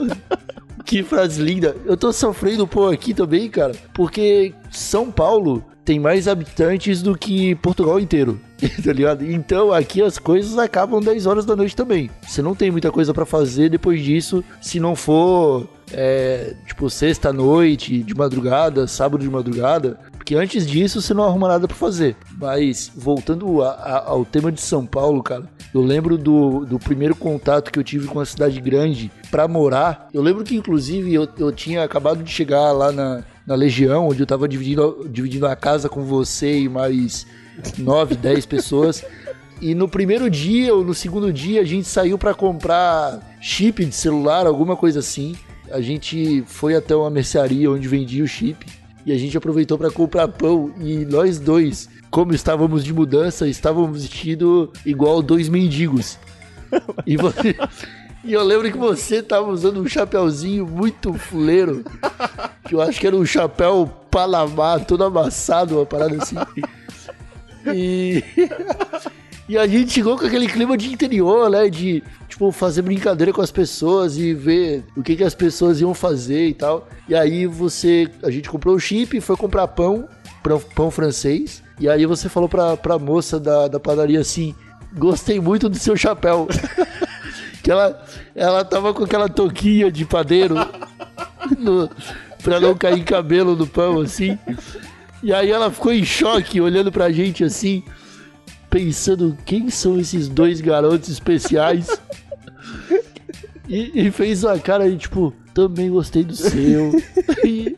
Que 0.86 1.02
frase 1.02 1.42
linda. 1.42 1.76
Eu 1.84 1.98
tô 1.98 2.14
sofrendo 2.14 2.64
um 2.64 2.68
pouco 2.68 2.94
aqui 2.94 3.14
também, 3.14 3.50
cara, 3.50 3.74
porque 3.94 4.54
São 4.72 5.12
Paulo 5.12 5.64
tem 5.84 6.00
mais 6.00 6.28
habitantes 6.28 7.02
do 7.02 7.18
que 7.18 7.56
Portugal 7.56 8.00
inteiro. 8.00 8.40
Tá 8.84 8.94
ligado? 8.94 9.30
Então 9.30 9.72
aqui 9.72 10.02
as 10.02 10.18
coisas 10.18 10.58
acabam 10.58 11.02
10 11.02 11.26
horas 11.26 11.46
da 11.46 11.56
noite 11.56 11.76
também. 11.76 12.10
Você 12.26 12.42
não 12.42 12.56
tem 12.56 12.72
muita 12.72 12.92
coisa 12.92 13.14
pra 13.14 13.26
fazer 13.26 13.70
depois 13.70 14.02
disso, 14.02 14.44
se 14.62 14.80
não 14.80 14.96
for 14.96 15.68
é, 15.92 16.56
tipo 16.66 16.90
sexta-noite, 16.90 18.02
de 18.02 18.16
madrugada, 18.16 18.88
sábado 18.88 19.22
de 19.22 19.30
madrugada. 19.30 20.00
Porque 20.26 20.34
antes 20.34 20.66
disso 20.66 21.04
você 21.04 21.14
não 21.14 21.24
arruma 21.24 21.48
nada 21.48 21.68
pra 21.68 21.78
fazer. 21.78 22.16
Mas 22.40 22.92
voltando 22.96 23.62
a- 23.62 23.70
a- 23.74 24.10
ao 24.10 24.26
tema 24.26 24.52
de 24.52 24.60
São 24.60 24.84
Paulo, 24.84 25.22
cara, 25.22 25.44
eu 25.72 25.82
lembro 25.82 26.18
do, 26.18 26.66
do 26.66 26.80
primeiro 26.80 27.16
contato 27.16 27.72
que 27.72 27.78
eu 27.78 27.84
tive 27.84 28.08
com 28.08 28.20
a 28.20 28.26
cidade 28.26 28.60
grande 28.60 29.12
pra 29.30 29.48
morar. 29.48 30.10
Eu 30.12 30.24
lembro 30.24 30.44
que, 30.44 30.56
inclusive, 30.56 31.14
eu, 31.14 31.28
eu 31.38 31.52
tinha 31.52 31.84
acabado 31.84 32.24
de 32.24 32.32
chegar 32.32 32.72
lá 32.72 32.92
na, 32.92 33.24
na 33.46 33.54
Legião, 33.54 34.08
onde 34.08 34.20
eu 34.22 34.26
tava 34.26 34.48
dividindo, 34.48 35.08
dividindo 35.08 35.46
a 35.46 35.56
casa 35.56 35.88
com 35.88 36.02
você 36.02 36.58
e 36.62 36.68
mais 36.68 37.28
9, 37.78 38.16
10 38.16 38.48
pessoas. 38.48 39.06
E 39.62 39.76
no 39.76 39.88
primeiro 39.88 40.28
dia 40.28 40.74
ou 40.74 40.84
no 40.84 40.96
segundo 40.96 41.32
dia 41.32 41.62
a 41.62 41.66
gente 41.66 41.88
saiu 41.88 42.18
pra 42.18 42.34
comprar 42.34 43.38
chip 43.40 43.86
de 43.86 43.94
celular, 43.94 44.48
alguma 44.48 44.76
coisa 44.76 45.02
assim. 45.02 45.36
A 45.70 45.82
gente 45.82 46.44
foi 46.48 46.76
até 46.76 46.96
uma 46.96 47.12
mercearia 47.12 47.70
onde 47.70 47.88
vendia 47.88 48.24
o 48.24 48.28
chip 48.28 48.66
e 49.06 49.12
a 49.12 49.18
gente 49.18 49.38
aproveitou 49.38 49.78
pra 49.78 49.92
comprar 49.92 50.28
pão 50.28 50.74
e 50.80 51.06
nós 51.06 51.40
dois, 51.40 51.88
como 52.10 52.34
estávamos 52.34 52.84
de 52.84 52.94
mudança, 52.94 53.48
estávamos 53.48 54.02
vestidos 54.02 54.70
igual 54.86 55.22
dois 55.22 55.48
mendigos. 55.48 56.18
E 57.06 57.16
você 57.16 57.56
E 58.26 58.34
eu 58.34 58.44
lembro 58.44 58.72
que 58.72 58.78
você 58.78 59.22
tava 59.22 59.52
usando 59.52 59.80
um 59.80 59.88
chapéuzinho 59.88 60.66
muito 60.66 61.14
fuleiro, 61.14 61.86
que 62.68 62.74
eu 62.74 62.82
acho 62.82 63.00
que 63.00 63.06
era 63.06 63.16
um 63.16 63.24
chapéu 63.24 63.88
Panamá, 64.10 64.80
todo 64.80 65.04
amassado, 65.04 65.76
uma 65.76 65.86
parada 65.86 66.18
assim. 66.18 66.36
E 67.72 68.24
E 69.48 69.58
a 69.60 69.68
gente 69.68 69.92
chegou 69.92 70.18
com 70.18 70.26
aquele 70.26 70.48
clima 70.48 70.76
de 70.76 70.92
interior, 70.92 71.50
né? 71.52 71.70
De, 71.70 72.04
tipo, 72.28 72.52
fazer 72.52 72.82
brincadeira 72.82 73.32
com 73.32 73.42
as 73.42 73.52
pessoas 73.52 74.18
e 74.18 74.34
ver 74.34 74.84
o 74.98 75.04
que, 75.04 75.16
que 75.16 75.24
as 75.24 75.36
pessoas 75.36 75.80
iam 75.80 75.94
fazer 75.94 76.48
e 76.48 76.54
tal. 76.54 76.88
E 77.08 77.14
aí 77.14 77.46
você. 77.46 78.10
A 78.24 78.32
gente 78.32 78.50
comprou 78.50 78.76
o 78.76 78.80
chip, 78.80 79.22
foi 79.22 79.38
comprar 79.38 79.68
pão, 79.68 80.08
pão, 80.74 80.90
francês. 80.90 81.62
E 81.80 81.88
aí 81.88 82.06
você 82.08 82.28
falou 82.28 82.50
pra, 82.50 82.76
pra 82.76 82.98
moça 82.98 83.40
da, 83.40 83.68
da 83.68 83.80
padaria 83.80 84.20
assim: 84.20 84.56
Gostei 84.98 85.40
muito 85.40 85.70
do 85.70 85.78
seu 85.78 85.96
chapéu. 85.96 86.48
que 87.62 87.70
ela, 87.70 88.04
ela 88.36 88.66
tava 88.66 88.96
com 88.96 89.04
aquela 89.04 89.30
touquinha 89.30 89.92
de 89.92 90.06
padeiro 90.06 90.56
no, 91.58 91.88
pra 92.42 92.60
não 92.60 92.76
cair 92.76 93.04
cabelo 93.04 93.56
no 93.56 93.68
pão, 93.68 94.02
assim. 94.02 94.40
E 95.22 95.32
aí 95.32 95.52
ela 95.52 95.70
ficou 95.70 95.94
em 95.94 96.04
choque, 96.04 96.60
olhando 96.60 96.92
pra 96.92 97.12
gente 97.12 97.44
assim 97.44 97.84
pensando 98.76 99.38
quem 99.46 99.70
são 99.70 99.98
esses 99.98 100.28
dois 100.28 100.60
garotos 100.60 101.08
especiais. 101.08 101.98
E, 103.70 104.08
e 104.08 104.12
fez 104.12 104.44
uma 104.44 104.60
cara 104.60 104.92
de 104.92 104.98
tipo, 104.98 105.34
também 105.54 105.90
gostei 105.90 106.26
do 106.26 106.36
seu. 106.36 106.92
E, 107.46 107.78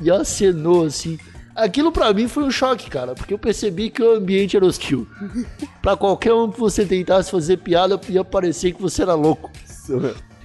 e 0.00 0.10
acenou 0.10 0.86
assim. 0.86 1.18
Aquilo 1.54 1.92
pra 1.92 2.14
mim 2.14 2.26
foi 2.26 2.44
um 2.44 2.50
choque, 2.50 2.88
cara, 2.88 3.14
porque 3.14 3.34
eu 3.34 3.38
percebi 3.38 3.90
que 3.90 4.02
o 4.02 4.14
ambiente 4.14 4.56
era 4.56 4.64
hostil. 4.64 5.06
Pra 5.82 5.94
qualquer 5.94 6.32
um 6.32 6.50
que 6.50 6.58
você 6.58 6.86
tentasse 6.86 7.30
fazer 7.30 7.58
piada, 7.58 8.00
ia 8.08 8.24
parecer 8.24 8.72
que 8.72 8.80
você 8.80 9.02
era 9.02 9.14
louco. 9.14 9.50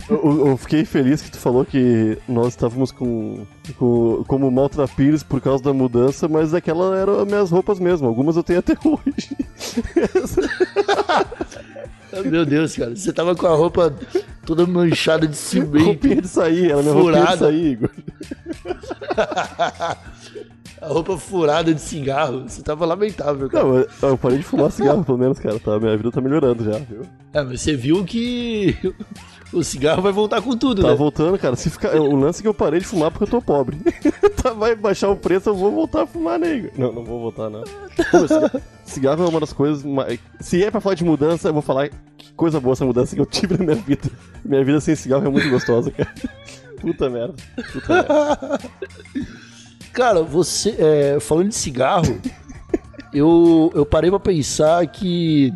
Eu, 0.10 0.48
eu 0.48 0.58
fiquei 0.58 0.84
feliz 0.86 1.22
que 1.22 1.32
tu 1.32 1.38
falou 1.38 1.64
que 1.64 2.18
nós 2.28 2.50
estávamos 2.50 2.92
com, 2.92 3.46
com 3.78 4.24
como 4.28 4.52
maltrapilhos 4.52 5.24
por 5.24 5.40
causa 5.40 5.64
da 5.64 5.74
mudança, 5.74 6.28
mas 6.28 6.54
aquela 6.54 6.98
eram 6.98 7.22
as 7.22 7.28
minhas 7.28 7.50
roupas 7.50 7.80
mesmo. 7.80 8.08
Algumas 8.08 8.36
eu 8.36 8.44
tenho 8.44 8.60
até 8.60 8.74
hoje. 8.84 9.38
Meu 12.30 12.46
Deus, 12.46 12.76
cara, 12.76 12.96
você 12.96 13.12
tava 13.12 13.36
com 13.36 13.48
a 13.48 13.56
roupa 13.56 13.94
toda 14.46 14.68
manchada 14.68 15.28
de 15.28 15.36
cimento. 15.36 15.86
roupinha 15.86 16.22
de 16.22 16.28
sair, 16.28 16.72
era 16.72 16.82
minha 16.82 16.94
roupinha 16.94 17.14
de 17.14 17.20
Furada. 17.22 17.38
sair, 17.46 17.72
Igor. 17.72 17.90
A 20.82 20.88
roupa 20.88 21.18
furada 21.18 21.74
de 21.74 21.80
cigarro. 21.80 22.44
Você 22.46 22.62
tava 22.62 22.86
lamentável, 22.86 23.50
cara. 23.50 23.88
Não, 24.02 24.10
eu 24.10 24.18
parei 24.18 24.40
de 24.40 24.44
fumar 24.44 24.70
cigarro, 24.70 25.02
pelo 25.02 25.18
menos, 25.18 25.40
cara. 25.40 25.58
Tá, 25.58 25.80
minha 25.80 25.96
vida 25.96 26.12
tá 26.12 26.20
melhorando 26.20 26.62
já, 26.66 26.78
viu? 26.78 27.04
É, 27.32 27.42
mas 27.42 27.62
você 27.62 27.74
viu 27.74 28.04
que 28.04 28.76
o 29.54 29.64
cigarro 29.64 30.02
vai 30.02 30.12
voltar 30.12 30.42
com 30.42 30.56
tudo, 30.58 30.82
Tá 30.82 30.90
né? 30.90 30.96
voltando, 30.96 31.38
cara. 31.38 31.56
Se 31.56 31.70
ficar, 31.70 31.96
o 31.96 32.16
lance 32.16 32.40
é 32.40 32.42
que 32.42 32.48
eu 32.48 32.54
parei 32.54 32.80
de 32.80 32.86
fumar 32.86 33.12
porque 33.12 33.24
eu 33.24 33.28
tô 33.28 33.42
pobre. 33.42 33.78
tá, 34.42 34.52
vai 34.54 34.76
baixar 34.76 35.10
o 35.10 35.16
preço, 35.16 35.50
eu 35.50 35.56
vou 35.56 35.72
voltar 35.72 36.04
a 36.04 36.08
fumar, 36.08 36.42
Igor? 36.42 36.72
Não, 36.78 36.92
não 36.92 37.04
vou 37.04 37.20
voltar, 37.20 37.50
não. 37.50 37.64
Pô, 38.12 38.28
cigarro, 38.28 38.62
cigarro 38.86 39.24
é 39.26 39.28
uma 39.30 39.40
das 39.40 39.54
coisas 39.54 39.84
mais... 39.84 40.20
Se 40.40 40.64
é 40.64 40.70
pra 40.72 40.82
falar 40.82 40.96
de 40.96 41.04
mudança, 41.04 41.50
eu 41.50 41.54
vou 41.54 41.62
falar 41.62 41.90
que 42.18 42.34
coisa 42.34 42.60
boa 42.60 42.74
essa 42.74 42.86
mudança 42.86 43.16
que 43.16 43.22
eu 43.22 43.26
tive 43.26 43.58
na 43.58 43.64
minha 43.66 43.76
vida. 43.78 44.10
Minha 44.44 44.64
vida 44.64 44.80
sem 44.82 44.96
cigarro 44.96 45.26
é 45.26 45.30
muito 45.30 45.50
gostosa, 45.50 45.92
cara. 45.92 46.14
Puta 46.82 47.10
merda. 47.10 47.36
Puta 47.72 47.94
merda. 47.94 48.60
Cara, 49.94 50.24
você, 50.24 50.76
é, 50.80 51.20
falando 51.20 51.50
de 51.50 51.56
cigarro, 51.56 52.20
eu, 53.14 53.72
eu 53.76 53.86
parei 53.86 54.10
pra 54.10 54.20
pensar 54.20 54.86
que 54.88 55.54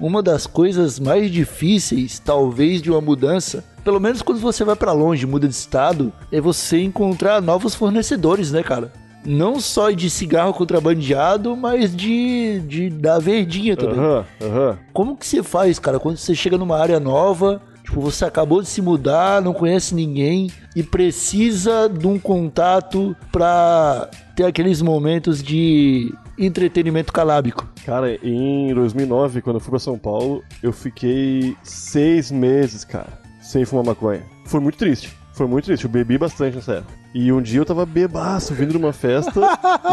uma 0.00 0.22
das 0.22 0.46
coisas 0.46 0.98
mais 0.98 1.30
difíceis, 1.30 2.18
talvez, 2.18 2.80
de 2.80 2.90
uma 2.90 3.00
mudança, 3.00 3.64
pelo 3.84 4.00
menos 4.00 4.22
quando 4.22 4.40
você 4.40 4.64
vai 4.64 4.76
pra 4.76 4.92
longe, 4.92 5.26
muda 5.26 5.48
de 5.48 5.54
estado, 5.54 6.12
é 6.30 6.40
você 6.40 6.80
encontrar 6.82 7.40
novos 7.40 7.74
fornecedores, 7.74 8.52
né, 8.52 8.62
cara? 8.62 8.92
Não 9.24 9.60
só 9.60 9.90
de 9.90 10.08
cigarro 10.08 10.54
contrabandeado, 10.54 11.56
mas 11.56 11.94
de, 11.94 12.60
de 12.60 12.88
da 12.88 13.18
verdinha 13.18 13.76
também. 13.76 13.98
Aham, 13.98 14.24
aham. 14.40 14.78
Como 14.92 15.16
que 15.16 15.26
você 15.26 15.42
faz, 15.42 15.78
cara, 15.78 15.98
quando 15.98 16.16
você 16.16 16.34
chega 16.34 16.56
numa 16.56 16.78
área 16.78 17.00
nova, 17.00 17.60
tipo, 17.84 18.00
você 18.00 18.24
acabou 18.24 18.62
de 18.62 18.68
se 18.68 18.80
mudar, 18.80 19.42
não 19.42 19.52
conhece 19.52 19.94
ninguém 19.94 20.50
e 20.74 20.82
precisa 20.82 21.88
de 21.88 22.06
um 22.06 22.18
contato 22.18 23.16
pra 23.32 24.08
ter 24.36 24.44
aqueles 24.44 24.80
momentos 24.80 25.42
de 25.42 26.14
entretenimento 26.38 27.12
calábico? 27.12 27.66
Cara, 27.84 28.14
em 28.22 28.72
2009, 28.74 29.42
quando 29.42 29.56
eu 29.56 29.60
fui 29.60 29.70
pra 29.70 29.78
São 29.78 29.98
Paulo, 29.98 30.42
eu 30.62 30.72
fiquei 30.72 31.56
seis 31.62 32.30
meses, 32.30 32.84
cara, 32.84 33.20
sem 33.40 33.64
fumar 33.64 33.84
maconha. 33.84 34.22
Foi 34.44 34.60
muito 34.60 34.78
triste. 34.78 35.12
Foi 35.32 35.46
muito 35.46 35.66
triste. 35.66 35.84
Eu 35.84 35.90
bebi 35.90 36.18
bastante 36.18 36.56
nessa 36.56 36.74
época. 36.74 36.98
E 37.14 37.32
um 37.32 37.40
dia 37.40 37.60
eu 37.60 37.64
tava 37.64 37.86
bebaço, 37.86 38.52
vindo 38.52 38.72
de 38.72 38.76
uma 38.76 38.92
festa, 38.92 39.40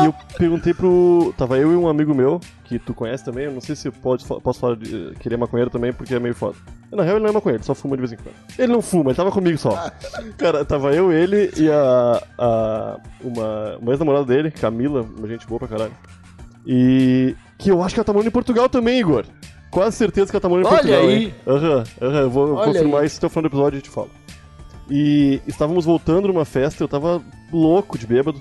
e 0.01 0.05
eu 0.05 0.13
perguntei 0.37 0.73
pro. 0.73 1.33
Tava 1.37 1.57
eu 1.57 1.71
e 1.71 1.75
um 1.75 1.87
amigo 1.87 2.13
meu, 2.13 2.41
que 2.65 2.77
tu 2.77 2.93
conhece 2.93 3.23
também, 3.23 3.45
eu 3.45 3.51
não 3.51 3.61
sei 3.61 3.75
se 3.75 3.89
pode, 3.89 4.25
posso 4.25 4.59
falar 4.59 4.75
de 4.75 5.13
que 5.19 5.27
ele 5.27 5.35
é 5.35 5.37
maconheiro 5.37 5.69
também, 5.69 5.93
porque 5.93 6.13
é 6.13 6.19
meio 6.19 6.35
foda. 6.35 6.57
Na 6.91 7.03
real, 7.03 7.15
ele 7.15 7.23
não 7.23 7.29
é 7.29 7.33
maconheiro, 7.33 7.61
ele 7.61 7.65
só 7.65 7.73
fuma 7.73 7.95
de 7.95 8.01
vez 8.01 8.11
em 8.11 8.17
quando. 8.17 8.35
Ele 8.59 8.73
não 8.73 8.81
fuma, 8.81 9.11
ele 9.11 9.15
tava 9.15 9.31
comigo 9.31 9.57
só. 9.57 9.91
Cara, 10.37 10.65
tava 10.65 10.93
eu, 10.93 11.11
ele 11.11 11.51
e 11.55 11.69
a. 11.69 12.21
a 12.37 12.97
uma, 13.21 13.77
uma 13.77 13.91
ex-namorada 13.91 14.25
dele, 14.25 14.51
Camila, 14.51 15.01
uma 15.17 15.27
gente 15.27 15.47
boa 15.47 15.59
pra 15.59 15.69
caralho. 15.69 15.93
E. 16.65 17.35
Que 17.57 17.71
eu 17.71 17.81
acho 17.81 17.93
que 17.93 17.99
ela 17.99 18.05
tá 18.05 18.11
morando 18.13 18.27
em 18.27 18.31
Portugal 18.31 18.67
também, 18.67 18.99
Igor. 18.99 19.25
Quase 19.71 19.95
certeza 19.97 20.27
que 20.29 20.35
ela 20.35 20.41
tá 20.41 20.49
morando 20.49 20.65
em 20.65 20.69
Olha 20.69 20.77
Portugal. 20.77 21.01
aí. 21.07 21.23
hein? 21.25 21.33
Aham, 21.47 21.83
aham, 22.01 22.19
eu 22.21 22.29
vou 22.29 22.53
Olha 22.55 22.65
confirmar 22.67 23.01
aí. 23.01 23.07
isso 23.07 23.17
até 23.17 23.27
o 23.27 23.29
final 23.29 23.43
do 23.43 23.47
episódio 23.47 23.79
e 23.79 23.81
te 23.81 23.89
falo. 23.89 24.09
E 24.89 25.41
estávamos 25.47 25.85
voltando 25.85 26.27
numa 26.27 26.45
festa, 26.45 26.83
eu 26.83 26.87
tava 26.87 27.21
louco 27.51 27.97
de 27.97 28.05
bêbado. 28.05 28.39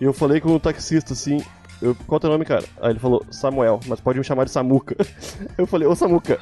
E 0.00 0.04
eu 0.04 0.12
falei 0.12 0.40
com 0.40 0.54
o 0.54 0.60
taxista 0.60 1.12
assim: 1.14 1.42
eu, 1.80 1.94
Qual 2.06 2.16
é 2.16 2.18
o 2.18 2.20
teu 2.20 2.30
nome, 2.30 2.44
cara? 2.44 2.64
Aí 2.80 2.90
ele 2.90 2.98
falou: 2.98 3.24
Samuel, 3.30 3.80
mas 3.86 4.00
pode 4.00 4.18
me 4.18 4.24
chamar 4.24 4.44
de 4.44 4.50
Samuca. 4.50 4.96
Eu 5.56 5.66
falei: 5.66 5.88
Ô 5.88 5.94
Samuca, 5.94 6.38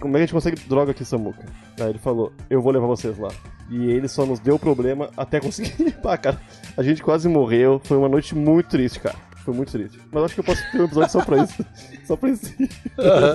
como 0.00 0.16
é 0.16 0.18
que 0.18 0.22
a 0.22 0.26
gente 0.26 0.34
consegue 0.34 0.60
droga 0.68 0.90
aqui, 0.90 1.04
Samuca? 1.04 1.44
Aí 1.80 1.88
ele 1.90 1.98
falou: 1.98 2.32
Eu 2.50 2.60
vou 2.60 2.72
levar 2.72 2.86
vocês 2.86 3.16
lá. 3.18 3.30
E 3.70 3.90
ele 3.90 4.08
só 4.08 4.24
nos 4.26 4.40
deu 4.40 4.58
problema 4.58 5.10
até 5.16 5.38
conseguir. 5.40 5.92
Pá, 6.02 6.16
cara, 6.18 6.38
a 6.76 6.82
gente 6.82 7.02
quase 7.02 7.28
morreu. 7.28 7.80
Foi 7.84 7.96
uma 7.96 8.08
noite 8.08 8.34
muito 8.34 8.68
triste, 8.70 8.98
cara. 9.00 9.16
Foi 9.48 9.56
muito 9.56 9.72
triste. 9.72 9.98
Mas 10.12 10.24
acho 10.24 10.34
que 10.34 10.40
eu 10.40 10.44
posso 10.44 10.62
ter 10.70 10.78
um 10.78 10.84
episódio 10.84 11.10
só 11.10 11.24
pra 11.24 11.42
isso. 11.42 11.64
só 12.04 12.16
pra 12.16 12.28
esse, 12.28 12.54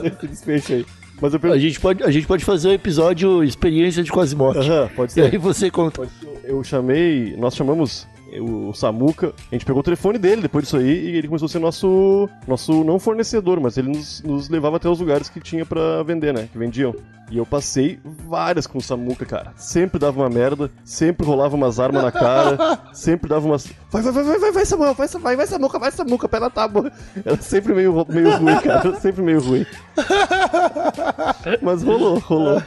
esse 0.03 0.27
desfecho 0.27 0.74
aí. 0.74 0.86
Mas 1.20 1.34
eu 1.34 1.51
A 1.51 1.58
gente 1.58 1.79
pode, 1.79 2.03
a 2.03 2.12
gente 2.12 2.27
pode 2.27 2.46
fazer 2.46 2.67
um 2.67 2.72
episódio 2.74 3.43
experiência 3.43 4.03
de 4.03 4.12
quase 4.12 4.36
morte. 4.36 4.60
Aham, 4.70 4.89
pode 4.96 5.12
E 5.12 5.15
ser. 5.15 5.22
aí 5.32 5.38
você 5.39 5.72
conta. 5.72 6.08
Eu 6.43 6.63
chamei, 6.63 7.36
nós 7.36 7.55
chamamos 7.55 8.08
o, 8.40 8.70
o 8.70 8.74
Samuca. 8.74 9.34
A 9.52 9.56
gente 9.56 9.66
pegou 9.66 9.82
o 9.82 9.84
telefone 9.84 10.18
dele 10.18 10.42
depois 10.42 10.66
disso 10.66 10.78
aí 10.78 11.12
e 11.12 11.18
ele 11.18 11.28
começou 11.28 11.46
a 11.46 11.50
ser 11.50 11.60
nosso, 11.60 12.30
nosso 12.48 12.84
não 12.84 13.00
fornecedor, 13.00 13.60
mas 13.60 13.78
ele 13.78 13.90
nos, 13.90 14.22
nos 14.24 14.50
levava 14.50 14.78
até 14.78 14.90
os 14.90 15.00
lugares 15.00 15.30
que 15.30 15.40
tinha 15.40 15.66
pra 15.66 16.04
vender, 16.04 16.34
né? 16.34 16.48
Que 16.52 16.58
vendiam. 16.58 16.96
E 17.32 17.38
eu 17.38 17.46
passei 17.46 18.00
várias 18.04 18.68
com 18.68 18.78
o 18.78 18.82
Samuca, 18.82 19.25
cara. 19.25 19.54
Sempre 19.56 20.00
dava 20.00 20.22
uma 20.22 20.30
merda, 20.30 20.70
sempre 20.84 21.25
rolava 21.25 21.56
umas 21.56 21.80
armas 21.80 22.04
na 22.04 22.12
cara, 22.12 22.80
sempre 22.94 23.30
dava 23.30 23.46
umas. 23.46 23.66
Vai, 23.90 24.02
vai, 24.04 24.12
vai, 24.12 24.24
vai, 24.24 24.40
vai, 24.40 24.52
vai, 24.52 24.66
Samuca, 24.66 24.94
vai, 24.94 25.08
vai, 25.08 25.36
vai, 25.36 25.48
Samuca, 25.48 25.80
vai, 25.80 25.92
Samuca, 25.92 26.30
pé 26.30 26.40
na 26.40 26.50
tábua. 26.50 26.92
Era 27.25 27.38
sempre 27.38 27.74
meio, 27.74 28.06
meio 28.10 28.38
ruim, 28.38 28.56
cara. 28.60 28.88
Era 28.88 29.00
sempre 29.00 29.24
meio 29.24 29.42
ruim. 29.42 29.66
Mas 31.62 31.82
rolou, 31.82 32.20
rolou. 32.20 32.62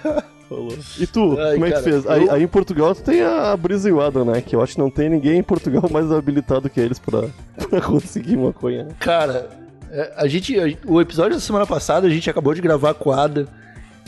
Rolou. 0.49 0.77
E 0.99 1.07
tu, 1.07 1.37
Ai, 1.41 1.55
como 1.55 1.65
é 1.65 1.69
que 1.69 1.75
cara, 1.75 1.83
fez? 1.85 2.07
Aí, 2.07 2.25
eu- 2.27 2.33
aí 2.33 2.43
em 2.43 2.47
Portugal 2.49 2.95
tu 2.95 3.03
tem 3.03 3.21
a 3.23 3.57
Brisa 3.57 3.89
e 3.89 3.93
o 3.93 4.01
Adam, 4.01 4.25
né? 4.25 4.41
Que 4.41 4.55
eu 4.55 4.63
acho 4.63 4.75
que 4.75 4.79
não 4.81 4.91
tem 4.91 5.09
ninguém 5.09 5.39
em 5.39 5.43
Portugal 5.43 5.83
mais 5.91 6.11
habilitado 6.13 6.71
que 6.71 6.79
eles 6.81 6.99
pra, 6.99 7.25
pra 7.69 7.81
conseguir 7.81 8.37
maconha. 8.37 8.85
né? 8.85 8.91
Cara, 9.01 9.51
é, 9.91 10.13
a 10.17 10.29
gente. 10.29 10.59
a- 10.59 10.77
o 10.87 11.01
episódio 11.01 11.35
da 11.35 11.41
semana 11.41 11.67
passada 11.67 12.07
a 12.07 12.11
gente 12.11 12.31
acabou 12.31 12.55
de 12.55 12.61
gravar 12.61 12.95
com 12.95 13.11
a 13.11 13.25
Ada. 13.25 13.49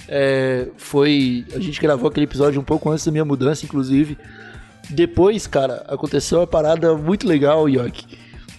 É, 0.09 0.69
foi. 0.77 1.45
A 1.55 1.59
gente 1.59 1.81
gravou 1.81 2.09
aquele 2.09 2.25
episódio 2.25 2.61
um 2.61 2.65
pouco 2.65 2.89
antes 2.91 3.05
da 3.05 3.11
minha 3.13 3.25
mudança, 3.25 3.65
inclusive. 3.67 4.17
Depois, 4.91 5.47
cara, 5.47 5.85
aconteceu 5.89 6.39
uma 6.39 6.47
parada 6.47 6.95
muito 6.95 7.27
legal, 7.27 7.69
Yoki. 7.69 8.07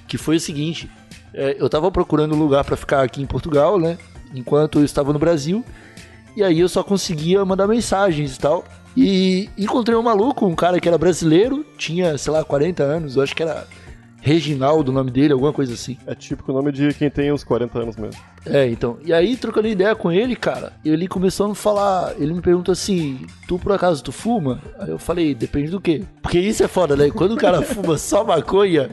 Que 0.07 0.17
foi 0.17 0.35
o 0.35 0.39
seguinte: 0.39 0.89
é, 1.33 1.55
eu 1.57 1.69
tava 1.69 1.89
procurando 1.91 2.35
um 2.35 2.39
lugar 2.39 2.63
pra 2.65 2.75
ficar 2.75 3.01
aqui 3.03 3.21
em 3.21 3.25
Portugal, 3.25 3.79
né? 3.79 3.97
Enquanto 4.35 4.79
eu 4.79 4.85
estava 4.85 5.11
no 5.13 5.17
Brasil. 5.17 5.63
E 6.35 6.43
aí 6.43 6.59
eu 6.59 6.69
só 6.69 6.83
conseguia 6.83 7.43
mandar 7.43 7.67
mensagens 7.67 8.35
e 8.35 8.39
tal. 8.39 8.63
E 8.95 9.49
encontrei 9.57 9.97
um 9.97 10.01
maluco, 10.01 10.45
um 10.45 10.55
cara 10.55 10.79
que 10.79 10.87
era 10.87 10.97
brasileiro, 10.97 11.65
tinha, 11.77 12.17
sei 12.17 12.33
lá, 12.33 12.43
40 12.43 12.83
anos, 12.83 13.15
eu 13.15 13.21
acho 13.21 13.35
que 13.35 13.43
era 13.43 13.67
Reginaldo 14.21 14.91
o 14.91 14.93
nome 14.93 15.11
dele, 15.11 15.31
alguma 15.31 15.53
coisa 15.53 15.73
assim. 15.73 15.97
É 16.05 16.13
típico 16.13 16.51
o 16.51 16.55
nome 16.55 16.71
de 16.71 16.93
quem 16.93 17.09
tem 17.09 17.31
uns 17.31 17.43
40 17.43 17.79
anos 17.79 17.95
mesmo. 17.95 18.21
É, 18.45 18.67
então. 18.67 18.97
E 19.05 19.13
aí, 19.13 19.37
trocando 19.37 19.67
ideia 19.67 19.95
com 19.95 20.11
ele, 20.11 20.35
cara, 20.35 20.73
ele 20.83 21.07
começou 21.07 21.45
a 21.45 21.49
me 21.49 21.55
falar. 21.55 22.13
Ele 22.17 22.33
me 22.33 22.41
perguntou 22.41 22.73
assim: 22.73 23.25
Tu 23.47 23.57
por 23.57 23.71
acaso 23.71 24.03
tu 24.03 24.11
fuma? 24.11 24.61
Aí 24.77 24.89
eu 24.89 24.99
falei: 24.99 25.33
Depende 25.33 25.71
do 25.71 25.79
quê? 25.79 26.03
Porque 26.21 26.37
isso 26.37 26.63
é 26.63 26.67
foda, 26.67 26.97
né? 26.97 27.09
Quando 27.09 27.33
o 27.33 27.37
cara 27.37 27.61
fuma 27.63 27.97
só 27.97 28.23
maconha 28.23 28.89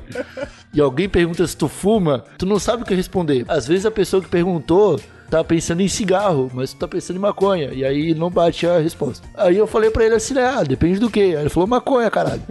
e 0.72 0.80
alguém 0.80 1.08
pergunta 1.08 1.44
se 1.46 1.56
tu 1.56 1.66
fuma, 1.66 2.24
tu 2.38 2.46
não 2.46 2.60
sabe 2.60 2.84
o 2.84 2.86
que 2.86 2.94
responder. 2.94 3.44
Às 3.48 3.66
vezes 3.66 3.84
a 3.84 3.90
pessoa 3.90 4.22
que 4.22 4.28
perguntou 4.28 5.00
tá 5.30 5.42
pensando 5.44 5.80
em 5.82 5.88
cigarro, 5.88 6.50
mas 6.52 6.72
tu 6.72 6.78
tá 6.78 6.88
pensando 6.88 7.16
em 7.16 7.20
maconha. 7.20 7.70
E 7.72 7.84
aí 7.84 8.14
não 8.14 8.30
bate 8.30 8.66
a 8.66 8.78
resposta. 8.78 9.26
Aí 9.34 9.56
eu 9.56 9.66
falei 9.66 9.90
pra 9.90 10.04
ele 10.04 10.14
assim: 10.14 10.34
né, 10.34 10.44
Ah, 10.44 10.62
depende 10.62 10.98
do 10.98 11.10
quê? 11.10 11.20
Aí 11.20 11.42
ele 11.42 11.48
falou: 11.48 11.66
Maconha, 11.66 12.10
caralho. 12.10 12.42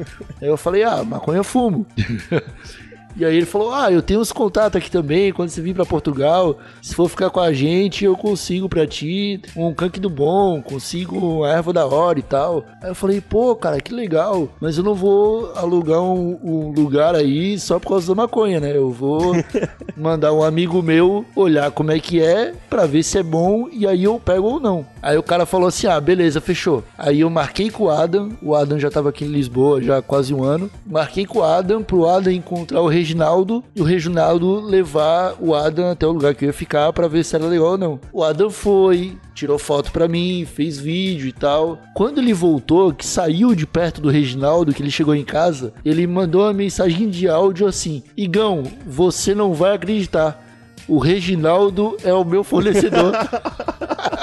Aí 0.42 0.48
eu 0.48 0.58
falei: 0.58 0.84
Ah, 0.84 1.04
maconha 1.04 1.40
eu 1.40 1.44
fumo. 1.44 1.86
E 3.18 3.24
aí 3.24 3.38
ele 3.38 3.46
falou: 3.46 3.74
Ah, 3.74 3.92
eu 3.92 4.02
tenho 4.02 4.20
uns 4.20 4.32
contatos 4.32 4.78
aqui 4.78 4.92
também. 4.92 5.32
Quando 5.32 5.50
você 5.50 5.62
vir 5.62 5.74
pra 5.74 5.86
Portugal, 5.86 6.58
se 6.82 6.94
for 6.94 7.10
ficar 7.10 7.30
com 7.30 7.40
a 7.40 7.54
gente, 7.54 8.04
eu 8.04 8.16
consigo 8.16 8.68
pra 8.68 8.86
ti 8.86 9.42
um 9.56 9.74
canque 9.74 10.00
do 10.00 10.10
bom, 10.10 10.62
consigo 10.62 11.18
uma 11.18 11.50
erva 11.50 11.72
da 11.72 11.86
hora 11.86 12.20
e 12.20 12.24
tal. 12.24 12.66
Aí 12.82 12.90
eu 12.90 12.96
falei: 12.96 13.22
Pô, 13.22 13.56
cara, 13.56 13.80
que 13.80 13.94
legal. 13.94 14.50
Mas 14.60 14.78
eu 14.78 14.84
não 14.84 14.94
vou 14.96 15.52
alugar 15.56 16.02
um, 16.02 16.40
um 16.44 16.72
lugar 16.72 17.16
aí 17.16 17.58
só 17.58 17.80
por 17.80 17.90
causa 17.90 18.08
da 18.08 18.16
maconha, 18.16 18.60
né? 18.60 18.76
Eu 18.76 18.92
vou 18.92 19.34
mandar 19.96 20.34
um 20.34 20.44
amigo 20.44 20.82
meu 20.82 21.26
olhar 21.36 21.72
como 21.72 21.92
é 21.92 22.00
que 22.00 22.22
é 22.22 22.54
pra 22.70 22.86
ver 22.86 23.04
se 23.04 23.18
é 23.18 23.24
bom 23.24 23.70
e 23.72 23.88
aí 23.88 24.04
eu 24.04 24.20
pego 24.20 24.48
ou 24.48 24.60
não. 24.60 24.86
Aí 25.02 25.18
o 25.18 25.24
cara 25.24 25.46
falou 25.46 25.68
assim: 25.68 25.88
Ah, 25.88 26.02
beleza, 26.02 26.42
fechou. 26.42 26.84
Aí 26.98 27.22
eu 27.22 27.30
marquei 27.30 27.70
com 27.70 27.86
o 27.86 27.90
Adam. 27.90 28.32
O 28.42 28.54
Adam 28.54 28.78
já 28.78 28.90
tava 28.90 29.10
aqui 29.10 29.24
em 29.24 29.30
Lisboa 29.30 29.82
já 29.82 29.98
há 29.98 30.02
quase 30.02 30.34
um 30.34 30.44
ano. 30.44 30.70
Marquei 30.86 31.26
com 31.26 31.40
o 31.40 31.44
Adam 31.44 31.82
pro 31.82 32.08
Adam 32.08 32.34
encontrar 32.34 32.82
o 32.82 32.88
Reginaldo 33.06 33.64
e 33.76 33.82
o 33.82 33.86
Reginaldo 33.86 34.60
levar 34.60 35.36
o 35.40 35.54
Adam 35.54 35.92
até 35.92 36.08
o 36.08 36.12
lugar 36.12 36.34
que 36.34 36.44
eu 36.44 36.48
ia 36.48 36.54
ficar 36.54 36.92
pra 36.92 37.08
ver 37.08 37.24
se 37.24 37.36
era 37.36 37.46
legal 37.46 37.74
ou 37.74 37.78
não. 37.78 38.00
O 38.12 38.24
Adam 38.24 38.50
foi, 38.50 39.16
tirou 39.36 39.60
foto 39.60 39.92
pra 39.92 40.08
mim, 40.08 40.44
fez 40.44 40.80
vídeo 40.80 41.28
e 41.28 41.32
tal. 41.32 41.78
Quando 41.94 42.18
ele 42.18 42.34
voltou, 42.34 42.92
que 42.92 43.06
saiu 43.06 43.54
de 43.54 43.68
perto 43.68 44.02
do 44.02 44.10
Reginaldo, 44.10 44.74
que 44.74 44.82
ele 44.82 44.90
chegou 44.90 45.14
em 45.14 45.24
casa, 45.24 45.72
ele 45.86 46.08
mandou 46.08 46.42
uma 46.42 46.54
mensagem 46.54 47.08
de 47.08 47.30
áudio 47.30 47.68
assim: 47.68 48.02
Igão, 48.18 48.64
você 48.88 49.36
não 49.36 49.54
vai 49.54 49.76
acreditar. 49.76 50.44
O 50.88 50.98
Reginaldo 50.98 51.96
é 52.04 52.14
o 52.14 52.26
meu 52.26 52.44
fornecedor. 52.44 53.14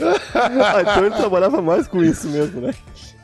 Ah, 0.34 0.82
então 0.82 1.06
ele 1.06 1.14
trabalhava 1.14 1.60
mais 1.60 1.86
com 1.86 2.02
isso 2.02 2.28
mesmo, 2.28 2.60
né? 2.60 2.74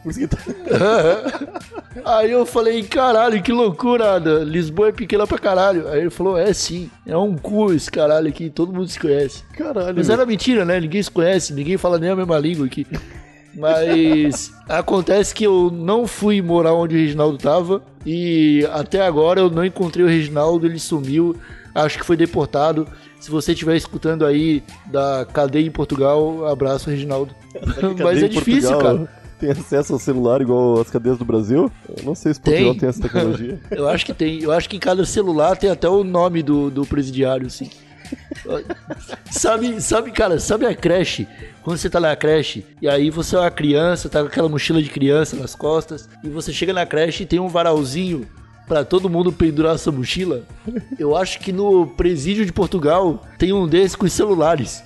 Por 0.02 0.10
isso 0.10 0.20
que 0.20 0.28
tá... 0.28 0.38
Aí 2.04 2.30
eu 2.30 2.46
falei, 2.46 2.82
caralho, 2.84 3.42
que 3.42 3.50
loucura. 3.50 4.18
Lisboa 4.44 4.90
é 4.90 4.92
pequena 4.92 5.26
pra 5.26 5.38
caralho. 5.38 5.88
Aí 5.88 6.00
ele 6.02 6.10
falou, 6.10 6.38
é 6.38 6.52
sim, 6.52 6.90
é 7.04 7.16
um 7.16 7.36
cu 7.36 7.72
esse 7.72 7.90
caralho 7.90 8.28
aqui, 8.28 8.48
todo 8.48 8.72
mundo 8.72 8.88
se 8.88 9.00
conhece. 9.00 9.42
Caralho. 9.52 9.96
Mas 9.96 10.06
meu. 10.06 10.14
era 10.14 10.26
mentira, 10.26 10.64
né? 10.64 10.78
Ninguém 10.78 11.02
se 11.02 11.10
conhece, 11.10 11.52
ninguém 11.52 11.76
fala 11.76 11.98
nem 11.98 12.10
a 12.10 12.16
mesma 12.16 12.38
língua 12.38 12.66
aqui. 12.66 12.86
Mas 13.54 14.52
acontece 14.68 15.34
que 15.34 15.44
eu 15.44 15.70
não 15.72 16.06
fui 16.06 16.40
morar 16.42 16.74
onde 16.74 16.94
o 16.94 16.98
Reginaldo 16.98 17.38
tava 17.38 17.82
e 18.04 18.68
até 18.72 19.04
agora 19.04 19.40
eu 19.40 19.50
não 19.50 19.64
encontrei 19.64 20.04
o 20.04 20.08
Reginaldo, 20.08 20.66
ele 20.66 20.78
sumiu, 20.78 21.34
acho 21.74 21.98
que 21.98 22.04
foi 22.04 22.16
deportado. 22.16 22.86
Se 23.26 23.32
você 23.32 23.54
estiver 23.54 23.74
escutando 23.74 24.24
aí 24.24 24.62
da 24.86 25.26
cadeia 25.32 25.66
em 25.66 25.70
Portugal, 25.70 26.46
abraço, 26.46 26.88
Reginaldo. 26.88 27.34
Mas 28.00 28.22
é 28.22 28.28
difícil, 28.28 28.70
Portugal? 28.70 28.98
cara. 28.98 29.08
Tem 29.40 29.50
acesso 29.50 29.94
ao 29.94 29.98
celular 29.98 30.40
igual 30.40 30.80
as 30.80 30.88
cadeias 30.88 31.18
do 31.18 31.24
Brasil? 31.24 31.68
Eu 31.88 32.04
não 32.04 32.14
sei 32.14 32.32
se 32.32 32.40
Portugal 32.40 32.70
Tem. 32.70 32.78
tem, 32.78 32.88
essa 32.88 33.02
tecnologia. 33.02 33.58
Eu 33.68 33.88
acho 33.88 34.06
que 34.06 34.14
tem. 34.14 34.40
Eu 34.40 34.52
acho 34.52 34.68
que 34.68 34.76
em 34.76 34.78
cada 34.78 35.04
celular 35.04 35.56
tem 35.56 35.68
até 35.68 35.88
o 35.88 36.04
nome 36.04 36.40
do, 36.40 36.70
do 36.70 36.86
presidiário, 36.86 37.48
assim. 37.48 37.68
sabe, 39.28 39.80
sabe, 39.80 40.12
cara, 40.12 40.38
sabe 40.38 40.64
a 40.64 40.72
creche? 40.72 41.26
Quando 41.64 41.78
você 41.78 41.90
tá 41.90 41.98
na 41.98 42.14
creche, 42.14 42.64
e 42.80 42.88
aí 42.88 43.10
você 43.10 43.34
é 43.34 43.40
uma 43.40 43.50
criança, 43.50 44.08
tá 44.08 44.20
com 44.20 44.28
aquela 44.28 44.48
mochila 44.48 44.80
de 44.80 44.88
criança 44.88 45.34
nas 45.34 45.56
costas, 45.56 46.08
e 46.22 46.28
você 46.28 46.52
chega 46.52 46.72
na 46.72 46.86
creche 46.86 47.24
e 47.24 47.26
tem 47.26 47.40
um 47.40 47.48
varalzinho 47.48 48.24
pra 48.66 48.84
todo 48.84 49.08
mundo 49.08 49.32
pendurar 49.32 49.74
essa 49.74 49.90
mochila. 49.92 50.42
Eu 50.98 51.16
acho 51.16 51.38
que 51.40 51.52
no 51.52 51.86
presídio 51.86 52.44
de 52.44 52.52
Portugal 52.52 53.22
tem 53.38 53.52
um 53.52 53.66
desses 53.66 53.94
com 53.96 54.06
os 54.06 54.12
celulares. 54.12 54.82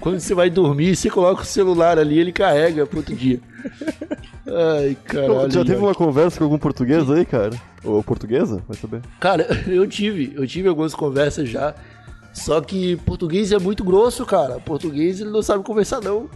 Quando 0.00 0.18
você 0.20 0.34
vai 0.34 0.50
dormir, 0.50 0.96
você 0.96 1.08
coloca 1.10 1.42
o 1.42 1.46
celular 1.46 1.98
ali, 1.98 2.18
ele 2.18 2.32
carrega 2.32 2.86
pro 2.86 2.98
outro 2.98 3.14
dia. 3.14 3.40
Ai, 4.46 4.96
caralho. 5.04 5.50
Já 5.50 5.64
teve 5.64 5.76
uma 5.78 5.94
conversa 5.94 6.38
com 6.38 6.44
algum 6.44 6.58
português 6.58 7.08
aí, 7.10 7.24
cara? 7.24 7.50
Ou 7.84 8.02
portuguesa? 8.02 8.62
Vai 8.68 8.76
saber. 8.76 9.00
Cara, 9.20 9.46
eu 9.66 9.86
tive, 9.86 10.32
eu 10.36 10.46
tive 10.46 10.68
algumas 10.68 10.94
conversas 10.94 11.48
já. 11.48 11.74
Só 12.32 12.60
que 12.60 12.96
português 12.96 13.52
é 13.52 13.58
muito 13.58 13.84
grosso, 13.84 14.24
cara. 14.24 14.58
Português 14.58 15.20
ele 15.20 15.30
não 15.30 15.42
sabe 15.42 15.62
conversar, 15.62 16.00
não. 16.00 16.28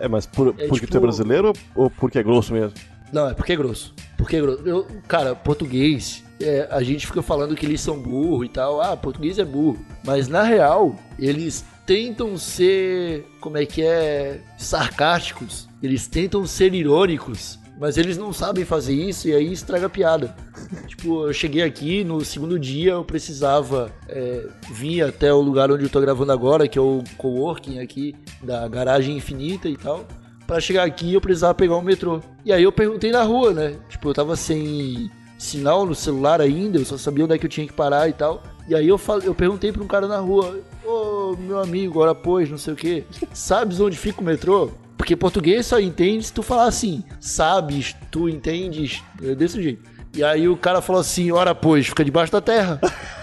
É, 0.00 0.08
mas 0.08 0.24
por- 0.24 0.48
É 0.56 0.66
porque 0.68 0.80
tipo- 0.86 0.92
tu 0.92 0.96
é 0.96 1.00
brasileiro 1.00 1.48
ou- 1.74 1.84
ou 1.84 1.90
porque 1.90 2.18
é 2.18 2.22
grosso 2.22 2.52
mesmo? 2.52 2.72
Não, 3.12 3.28
é 3.28 3.34
porque 3.34 3.52
é 3.52 3.56
grosso. 3.56 3.92
Porque. 4.22 4.36
Eu, 4.36 4.86
cara, 5.08 5.34
português, 5.34 6.22
é, 6.40 6.68
a 6.70 6.82
gente 6.82 7.06
fica 7.06 7.22
falando 7.22 7.56
que 7.56 7.66
eles 7.66 7.80
são 7.80 7.98
burro 7.98 8.44
e 8.44 8.48
tal. 8.48 8.80
Ah, 8.80 8.96
português 8.96 9.38
é 9.38 9.44
burro. 9.44 9.84
Mas 10.04 10.28
na 10.28 10.42
real, 10.42 10.96
eles 11.18 11.64
tentam 11.84 12.38
ser, 12.38 13.26
como 13.40 13.58
é 13.58 13.66
que 13.66 13.82
é, 13.82 14.40
sarcásticos. 14.56 15.68
Eles 15.82 16.06
tentam 16.06 16.46
ser 16.46 16.72
irônicos. 16.72 17.58
Mas 17.80 17.96
eles 17.96 18.16
não 18.16 18.32
sabem 18.32 18.64
fazer 18.64 18.94
isso 18.94 19.26
e 19.26 19.34
aí 19.34 19.52
estraga 19.52 19.86
a 19.86 19.90
piada. 19.90 20.36
tipo, 20.86 21.26
eu 21.26 21.32
cheguei 21.32 21.62
aqui 21.62 22.04
no 22.04 22.24
segundo 22.24 22.56
dia, 22.56 22.92
eu 22.92 23.04
precisava 23.04 23.90
é, 24.08 24.46
vir 24.70 25.02
até 25.02 25.32
o 25.32 25.40
lugar 25.40 25.68
onde 25.72 25.82
eu 25.82 25.88
tô 25.88 26.00
gravando 26.00 26.30
agora, 26.30 26.68
que 26.68 26.78
é 26.78 26.82
o 26.82 27.02
coworking 27.16 27.80
aqui 27.80 28.14
da 28.40 28.68
Garagem 28.68 29.16
Infinita 29.16 29.68
e 29.68 29.76
tal. 29.76 30.06
Pra 30.46 30.60
chegar 30.60 30.84
aqui 30.84 31.14
eu 31.14 31.20
precisava 31.20 31.54
pegar 31.54 31.76
um 31.76 31.82
metrô. 31.82 32.20
E 32.44 32.52
aí 32.52 32.62
eu 32.62 32.72
perguntei 32.72 33.10
na 33.10 33.22
rua, 33.22 33.52
né? 33.52 33.74
Tipo, 33.88 34.10
eu 34.10 34.14
tava 34.14 34.36
sem 34.36 35.10
sinal 35.38 35.84
no 35.86 35.94
celular 35.94 36.40
ainda, 36.40 36.78
eu 36.78 36.84
só 36.84 36.96
sabia 36.96 37.24
onde 37.24 37.34
é 37.34 37.38
que 37.38 37.46
eu 37.46 37.50
tinha 37.50 37.66
que 37.66 37.72
parar 37.72 38.08
e 38.08 38.12
tal. 38.12 38.42
E 38.68 38.74
aí 38.74 38.86
eu, 38.86 38.96
fal- 38.98 39.20
eu 39.20 39.34
perguntei 39.34 39.72
pra 39.72 39.82
um 39.82 39.86
cara 39.88 40.06
na 40.06 40.18
rua, 40.18 40.60
ô 40.84 41.34
meu 41.38 41.58
amigo, 41.60 41.98
ora 42.00 42.14
pois, 42.14 42.48
não 42.48 42.58
sei 42.58 42.72
o 42.74 42.76
que, 42.76 43.04
sabes 43.34 43.80
onde 43.80 43.96
fica 43.96 44.20
o 44.20 44.24
metrô? 44.24 44.70
Porque 44.96 45.16
português 45.16 45.66
só 45.66 45.80
entende 45.80 46.24
se 46.24 46.32
tu 46.32 46.42
falar 46.44 46.66
assim, 46.66 47.02
sabes, 47.18 47.96
tu 48.10 48.28
entendes, 48.28 49.02
é 49.20 49.34
desse 49.34 49.60
jeito. 49.60 49.90
E 50.14 50.22
aí 50.22 50.46
o 50.48 50.56
cara 50.56 50.80
falou 50.80 51.00
assim, 51.00 51.32
ora 51.32 51.54
pois, 51.56 51.86
fica 51.88 52.04
debaixo 52.04 52.30
da 52.30 52.40
terra. 52.40 52.78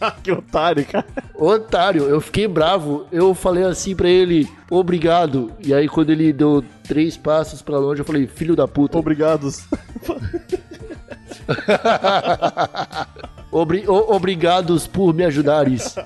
que 0.22 0.32
otário, 0.32 0.84
cara. 0.86 1.06
Otário, 1.34 2.04
eu 2.04 2.20
fiquei 2.20 2.46
bravo. 2.48 3.06
Eu 3.12 3.34
falei 3.34 3.64
assim 3.64 3.94
pra 3.94 4.08
ele, 4.08 4.48
obrigado. 4.70 5.52
E 5.64 5.72
aí 5.74 5.88
quando 5.88 6.10
ele 6.10 6.32
deu 6.32 6.64
três 6.84 7.16
passos 7.16 7.60
pra 7.62 7.78
longe, 7.78 8.00
eu 8.00 8.04
falei, 8.04 8.26
filho 8.26 8.56
da 8.56 8.66
puta. 8.68 8.98
Obrigados. 8.98 9.64
Obri- 13.52 13.84
o- 13.88 14.14
obrigados 14.14 14.86
por 14.86 15.12
me 15.12 15.24
ajudares. 15.24 15.96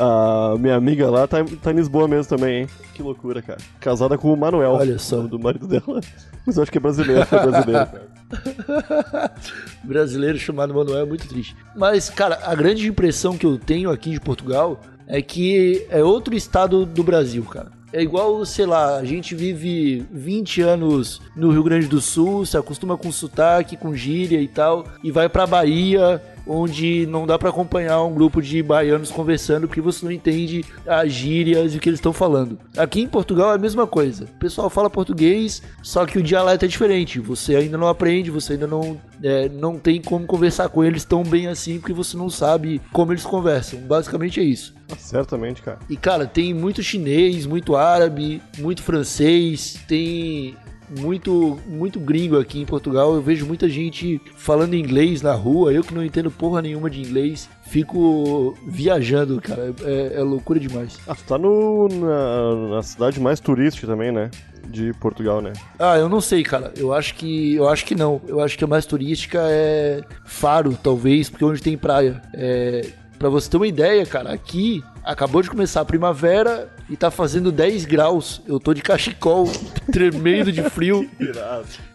A 0.00 0.54
minha 0.58 0.76
amiga 0.76 1.10
lá 1.10 1.26
tá, 1.26 1.38
tá 1.60 1.72
em 1.72 1.74
Lisboa 1.74 2.06
mesmo 2.06 2.28
também, 2.36 2.60
hein? 2.60 2.68
Que 2.94 3.02
loucura, 3.02 3.42
cara. 3.42 3.58
Casada 3.80 4.16
com 4.16 4.32
o 4.32 4.36
Manuel. 4.36 4.70
Olha 4.74 4.96
só. 4.96 5.16
Do 5.22 5.40
marido 5.40 5.66
dela. 5.66 6.00
Mas 6.46 6.56
eu 6.56 6.62
acho 6.62 6.70
que 6.70 6.78
é 6.78 6.80
brasileiro, 6.80 7.20
é 7.22 7.24
brasileiro, 7.24 7.86
cara. 7.86 8.06
Brasileiro 9.82 10.38
chamado 10.38 10.74
Manuel 10.74 11.00
é 11.00 11.04
muito 11.04 11.26
triste. 11.26 11.56
Mas, 11.74 12.10
cara, 12.10 12.38
a 12.44 12.54
grande 12.54 12.86
impressão 12.86 13.36
que 13.36 13.46
eu 13.46 13.58
tenho 13.58 13.90
aqui 13.90 14.10
de 14.10 14.20
Portugal 14.20 14.80
é 15.06 15.22
que 15.22 15.86
é 15.88 16.02
outro 16.02 16.34
estado 16.34 16.84
do 16.84 17.02
Brasil, 17.02 17.42
cara. 17.44 17.70
É 17.90 18.02
igual, 18.02 18.44
sei 18.44 18.66
lá, 18.66 18.96
a 18.96 19.04
gente 19.04 19.34
vive 19.34 20.04
20 20.12 20.60
anos 20.60 21.22
no 21.34 21.50
Rio 21.50 21.62
Grande 21.62 21.86
do 21.86 22.02
Sul, 22.02 22.44
se 22.44 22.54
acostuma 22.54 22.98
com 22.98 23.10
sotaque, 23.10 23.78
com 23.78 23.94
gíria 23.94 24.40
e 24.42 24.46
tal, 24.46 24.86
e 25.02 25.10
vai 25.10 25.26
pra 25.26 25.46
Bahia, 25.46 26.22
onde 26.48 27.06
não 27.06 27.26
dá 27.26 27.38
pra 27.38 27.50
acompanhar 27.50 28.02
um 28.02 28.14
grupo 28.14 28.40
de 28.40 28.62
baianos 28.62 29.10
conversando 29.10 29.68
porque 29.68 29.80
você 29.80 30.04
não 30.04 30.10
entende 30.10 30.64
as 30.86 31.12
gírias 31.12 31.74
e 31.74 31.76
o 31.76 31.80
que 31.80 31.88
eles 31.88 31.98
estão 31.98 32.12
falando. 32.12 32.58
Aqui 32.76 33.00
em 33.00 33.06
Portugal 33.06 33.52
é 33.52 33.54
a 33.54 33.58
mesma 33.58 33.86
coisa. 33.86 34.24
O 34.24 34.38
pessoal 34.38 34.70
fala 34.70 34.88
português, 34.88 35.62
só 35.82 36.06
que 36.06 36.18
o 36.18 36.22
dialeto 36.22 36.64
é 36.64 36.68
diferente. 36.68 37.20
Você 37.20 37.54
ainda 37.54 37.76
não 37.76 37.88
aprende, 37.88 38.30
você 38.30 38.54
ainda 38.54 38.66
não, 38.66 38.98
é, 39.22 39.48
não 39.48 39.78
tem 39.78 40.00
como 40.00 40.26
conversar 40.26 40.68
com 40.70 40.82
eles 40.82 41.04
tão 41.04 41.22
bem 41.22 41.48
assim 41.48 41.78
porque 41.78 41.92
você 41.92 42.16
não 42.16 42.30
sabe 42.30 42.80
como 42.92 43.12
eles 43.12 43.24
conversam. 43.24 43.80
Basicamente 43.80 44.40
é 44.40 44.44
isso. 44.44 44.74
Certamente, 44.96 45.60
cara. 45.60 45.78
E 45.88 45.96
cara, 45.96 46.26
tem 46.26 46.54
muito 46.54 46.82
chinês, 46.82 47.44
muito 47.44 47.76
árabe, 47.76 48.40
muito 48.58 48.82
francês, 48.82 49.78
tem 49.86 50.56
muito 50.98 51.58
muito 51.66 51.98
gringo 52.00 52.38
aqui 52.38 52.60
em 52.60 52.66
Portugal. 52.66 53.14
Eu 53.14 53.22
vejo 53.22 53.46
muita 53.46 53.68
gente 53.68 54.20
falando 54.36 54.74
inglês 54.74 55.22
na 55.22 55.32
rua. 55.32 55.72
Eu 55.72 55.82
que 55.82 55.94
não 55.94 56.04
entendo 56.04 56.30
porra 56.30 56.62
nenhuma 56.62 56.88
de 56.88 57.00
inglês, 57.00 57.48
fico 57.66 58.56
viajando, 58.66 59.40
cara. 59.40 59.74
É, 59.82 60.14
é 60.16 60.22
loucura 60.22 60.58
demais. 60.60 60.98
Ah, 61.06 61.14
tu 61.14 61.24
tá 61.24 61.38
no, 61.38 61.88
na, 61.88 62.76
na 62.76 62.82
cidade 62.82 63.20
mais 63.20 63.40
turística 63.40 63.86
também, 63.86 64.12
né? 64.12 64.30
De 64.68 64.92
Portugal, 64.94 65.40
né? 65.40 65.52
Ah, 65.78 65.96
eu 65.96 66.08
não 66.08 66.20
sei, 66.20 66.42
cara. 66.42 66.72
Eu 66.76 66.92
acho 66.92 67.14
que 67.14 67.54
eu 67.54 67.68
acho 67.68 67.86
que 67.86 67.94
não. 67.94 68.20
Eu 68.26 68.40
acho 68.40 68.58
que 68.58 68.64
a 68.64 68.66
mais 68.66 68.84
turística 68.84 69.38
é 69.42 70.02
Faro, 70.26 70.76
talvez, 70.82 71.30
porque 71.30 71.44
é 71.44 71.46
onde 71.46 71.62
tem 71.62 71.76
praia. 71.76 72.20
É, 72.34 72.86
Pra 73.18 73.28
você 73.28 73.50
ter 73.50 73.56
uma 73.56 73.66
ideia, 73.66 74.06
cara, 74.06 74.32
aqui 74.32 74.82
acabou 75.08 75.42
de 75.42 75.50
começar 75.50 75.80
a 75.80 75.84
primavera 75.84 76.68
e 76.90 76.96
tá 76.96 77.10
fazendo 77.10 77.50
10 77.50 77.84
graus. 77.86 78.42
Eu 78.46 78.60
tô 78.60 78.72
de 78.74 78.82
cachecol, 78.82 79.50
tremendo 79.90 80.52
de 80.52 80.62
frio. 80.64 81.08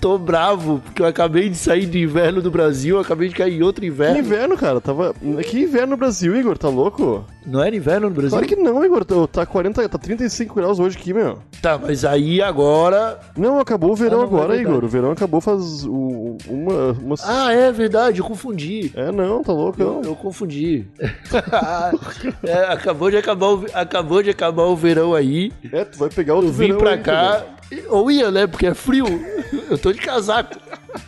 Tô 0.02 0.18
bravo, 0.18 0.82
porque 0.84 1.02
eu 1.02 1.06
acabei 1.06 1.50
de 1.50 1.56
sair 1.58 1.86
do 1.86 1.98
inverno 1.98 2.42
do 2.42 2.50
Brasil, 2.52 3.00
acabei 3.00 3.30
de 3.30 3.36
cair 3.36 3.60
em 3.60 3.64
outro 3.64 3.82
Que 3.82 3.88
inverno. 3.88 4.20
inverno, 4.20 4.58
cara. 4.58 4.82
Tava... 4.82 5.14
Que 5.50 5.62
inverno 5.62 5.92
no 5.92 5.98
Brasil, 5.98 6.36
Igor? 6.36 6.58
Tá 6.58 6.70
louco? 6.70 7.26
Não 7.46 7.62
era 7.62 7.76
inverno 7.76 8.08
no 8.10 8.16
Brasil? 8.16 8.32
Claro 8.32 8.48
que 8.48 8.56
não, 8.56 8.84
Igor. 8.84 9.04
Tá- 9.06 9.14
Tá 9.32 9.46
40, 9.46 9.88
tá 9.90 9.98
35 9.98 10.56
graus 10.56 10.80
hoje 10.80 10.98
aqui, 10.98 11.14
meu. 11.14 11.40
Tá, 11.62 11.78
mas 11.78 12.04
aí 12.06 12.42
agora. 12.42 13.20
Não, 13.38 13.60
acabou 13.60 13.92
o 13.92 13.96
verão 13.96 14.20
Ah, 14.20 14.24
é 14.24 14.26
agora. 14.26 14.58
Igor. 14.62 14.84
O 14.84 14.88
verão 14.88 15.12
acabou 15.12 15.40
faz 15.42 15.84
uma, 15.84 16.92
uma... 17.02 17.16
Ah, 17.24 17.52
é 17.54 17.72
verdade, 17.72 18.20
eu 18.20 18.26
confundi. 18.26 18.92
É, 18.96 19.12
não, 19.12 19.44
tá 19.44 19.52
louco, 19.54 19.82
Eu, 19.82 19.94
não. 19.96 20.02
eu 20.04 20.16
confundi. 20.16 20.86
É, 22.44 22.66
acabou, 22.72 23.03
de 23.10 23.18
acabar 23.18 23.48
o, 23.48 23.66
acabou 23.74 24.24
de 24.24 24.30
acabar 24.30 24.64
o 24.64 24.76
verão 24.76 25.14
aí. 25.14 25.52
É, 25.72 25.86
tu 25.86 25.98
vai 25.98 26.10
pegar 26.10 26.36
outro 26.36 26.50
Eu 26.50 26.54
vim 26.54 26.68
verão 26.68 26.80
pra 26.80 26.92
aí, 26.92 26.98
cá, 27.00 27.46
ou 27.90 28.12
ia, 28.12 28.32
né? 28.32 28.48
Porque 28.48 28.68
é 28.68 28.74
frio. 28.74 29.06
Eu 29.70 29.78
tô 29.78 29.92
de 29.92 30.00
casaco. 30.00 30.60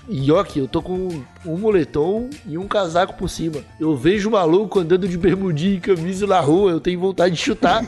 E 0.07 0.31
ó 0.31 0.43
que 0.43 0.59
eu 0.59 0.67
tô 0.67 0.81
com 0.81 1.23
um 1.45 1.57
moletom 1.57 2.29
e 2.47 2.57
um 2.57 2.67
casaco 2.67 3.13
por 3.13 3.29
cima. 3.29 3.57
Eu 3.79 3.95
vejo 3.95 4.29
um 4.29 4.31
maluco 4.31 4.79
andando 4.79 5.07
de 5.07 5.17
bermudinha 5.17 5.75
e 5.75 5.79
camisa 5.79 6.25
na 6.25 6.39
rua, 6.39 6.71
eu 6.71 6.79
tenho 6.79 6.99
vontade 6.99 7.35
de 7.35 7.41
chutar. 7.41 7.83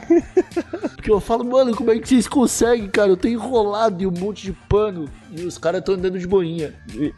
Porque 0.95 1.11
eu 1.11 1.19
falo, 1.19 1.43
mano, 1.43 1.75
como 1.75 1.91
é 1.91 1.97
que 1.97 2.07
vocês 2.07 2.27
conseguem, 2.27 2.87
cara? 2.87 3.09
Eu 3.09 3.17
tenho 3.17 3.35
enrolado 3.35 4.03
e 4.03 4.05
um 4.05 4.11
monte 4.11 4.43
de 4.43 4.53
pano. 4.67 5.09
E 5.31 5.41
os 5.41 5.57
caras 5.57 5.79
estão 5.79 5.95
andando 5.95 6.19
de 6.19 6.27
boinha. 6.27 6.73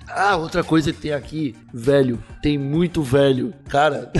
Ah, 0.07 0.37
outra 0.37 0.63
coisa 0.63 0.93
que 0.93 1.01
tem 1.01 1.13
aqui, 1.13 1.55
velho. 1.73 2.23
Tem 2.41 2.57
muito 2.57 3.01
velho. 3.01 3.53
Cara, 3.67 4.11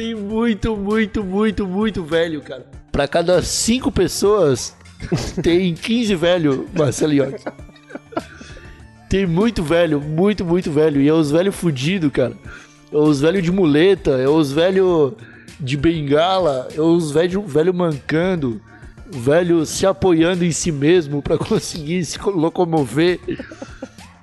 tem 0.00 0.14
muito, 0.14 0.74
muito, 0.74 1.22
muito, 1.22 1.66
muito 1.66 2.02
velho, 2.02 2.40
cara. 2.40 2.64
Pra 2.90 3.06
cada 3.06 3.42
cinco 3.42 3.92
pessoas, 3.92 4.74
tem 5.42 5.74
15 5.74 6.14
velho, 6.14 6.66
Marcelo 6.74 7.12
Iocchi. 7.12 7.44
Tem 9.10 9.26
muito 9.26 9.62
velho, 9.62 10.00
muito, 10.00 10.42
muito 10.42 10.70
velho. 10.70 11.02
E 11.02 11.08
é 11.08 11.12
os 11.12 11.30
velhos 11.30 11.54
fudidos, 11.54 12.10
cara. 12.10 12.34
É 12.90 12.96
os 12.96 13.20
velhos 13.20 13.42
de 13.42 13.52
muleta, 13.52 14.12
é 14.12 14.26
os 14.26 14.50
velhos 14.50 15.12
de 15.60 15.76
bengala, 15.76 16.68
é 16.74 16.80
os 16.80 17.12
velhos 17.12 17.52
velho 17.52 17.74
mancando, 17.74 18.58
velho 19.06 19.66
se 19.66 19.84
apoiando 19.84 20.46
em 20.46 20.52
si 20.52 20.72
mesmo 20.72 21.20
pra 21.20 21.36
conseguir 21.36 22.02
se 22.06 22.18
locomover. 22.22 23.20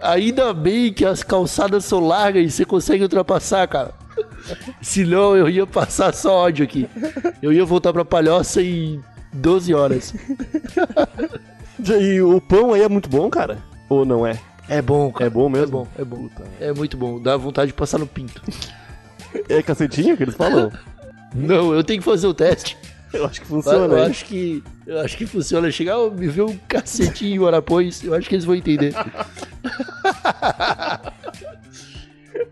Ainda 0.02 0.56
bem 0.56 0.92
que 0.92 1.06
as 1.06 1.22
calçadas 1.22 1.86
são 1.86 2.00
largas 2.00 2.44
e 2.44 2.50
você 2.50 2.66
consegue 2.66 3.04
ultrapassar, 3.04 3.68
cara. 3.68 4.07
Senão 4.82 5.36
eu 5.36 5.50
ia 5.50 5.66
passar 5.66 6.14
só 6.14 6.34
ódio 6.46 6.64
aqui. 6.64 6.90
Eu 7.42 7.52
ia 7.52 7.66
voltar 7.66 7.94
pra 7.94 8.06
Palhoça 8.06 8.62
em 8.62 9.02
12 9.34 9.74
horas. 9.74 10.14
E 11.80 12.20
o 12.22 12.42
pão 12.42 12.74
aí 12.74 12.82
é 12.82 12.90
muito 12.90 13.08
bom, 13.08 13.30
cara? 13.30 13.60
Ou 13.88 14.04
não 14.04 14.26
é? 14.26 14.40
É 14.68 14.82
bom, 14.82 15.12
cara. 15.12 15.28
É 15.28 15.30
bom 15.30 15.48
mesmo? 15.48 15.88
É 15.98 16.04
bom, 16.04 16.18
é 16.26 16.40
bom. 16.40 16.46
É 16.60 16.74
muito 16.74 16.98
bom. 16.98 17.22
Dá 17.22 17.38
vontade 17.38 17.68
de 17.68 17.74
passar 17.74 18.00
no 18.00 18.08
pinto. 18.08 18.42
É 19.50 19.62
cacetinho 19.62 20.18
que 20.18 20.24
eles 20.24 20.36
falam? 20.36 20.72
Não, 21.36 21.74
eu 21.74 21.84
tenho 21.84 22.00
que 22.00 22.06
fazer 22.06 22.26
o 22.26 22.34
teste. 22.34 22.76
Eu 23.14 23.26
acho 23.26 23.42
que 23.42 23.46
eu 23.46 23.62
funciona, 23.62 24.00
hein? 24.00 24.06
acho 24.06 24.26
que 24.26 24.64
eu 24.88 25.00
acho 25.02 25.18
que 25.18 25.26
funciona. 25.28 25.70
Chegar, 25.70 25.98
me 26.12 26.28
ver 26.28 26.42
um 26.42 26.58
cacetinho 26.68 27.44
hora 27.44 27.58
após, 27.58 28.04
eu 28.04 28.16
acho 28.16 28.28
que 28.28 28.36
eles 28.36 28.46
vão 28.46 28.56
entender. 28.56 28.96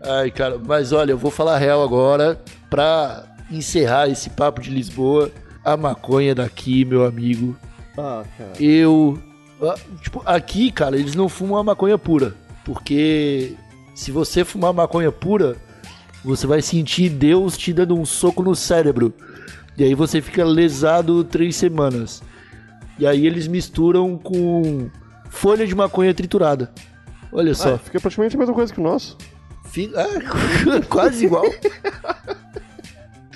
Ai, 0.06 0.30
cara, 0.30 0.58
mas 0.64 0.92
olha, 0.92 1.12
eu 1.12 1.18
vou 1.18 1.30
falar 1.30 1.58
real 1.58 1.82
agora 1.82 2.40
pra 2.70 3.24
encerrar 3.50 4.08
esse 4.08 4.30
papo 4.30 4.60
de 4.60 4.70
Lisboa. 4.70 5.30
A 5.64 5.76
maconha 5.76 6.32
daqui, 6.32 6.84
meu 6.84 7.04
amigo, 7.04 7.56
Ah, 7.98 8.22
cara. 8.38 8.52
eu. 8.62 9.18
ah, 9.60 9.74
Tipo, 10.00 10.22
aqui, 10.24 10.70
cara, 10.70 10.96
eles 10.96 11.16
não 11.16 11.28
fumam 11.28 11.56
a 11.58 11.64
maconha 11.64 11.98
pura. 11.98 12.34
Porque 12.64 13.54
se 13.94 14.12
você 14.12 14.44
fumar 14.44 14.72
maconha 14.72 15.10
pura, 15.10 15.56
você 16.24 16.46
vai 16.46 16.62
sentir 16.62 17.08
Deus 17.08 17.56
te 17.56 17.72
dando 17.72 17.98
um 17.98 18.04
soco 18.04 18.42
no 18.44 18.54
cérebro. 18.54 19.12
E 19.76 19.82
aí 19.82 19.94
você 19.94 20.20
fica 20.22 20.44
lesado 20.44 21.24
três 21.24 21.56
semanas. 21.56 22.22
E 22.98 23.04
aí 23.06 23.26
eles 23.26 23.46
misturam 23.48 24.16
com 24.16 24.88
folha 25.30 25.66
de 25.66 25.74
maconha 25.74 26.14
triturada. 26.14 26.70
Olha 27.32 27.54
só. 27.54 27.74
Ah, 27.74 27.78
fica 27.78 27.98
praticamente 28.00 28.36
a 28.36 28.38
mesma 28.38 28.54
coisa 28.54 28.72
que 28.72 28.80
o 28.80 28.84
nosso. 28.84 29.18
Fi- 29.76 29.92
ah, 29.94 30.80
quase 30.88 31.26
igual. 31.26 31.44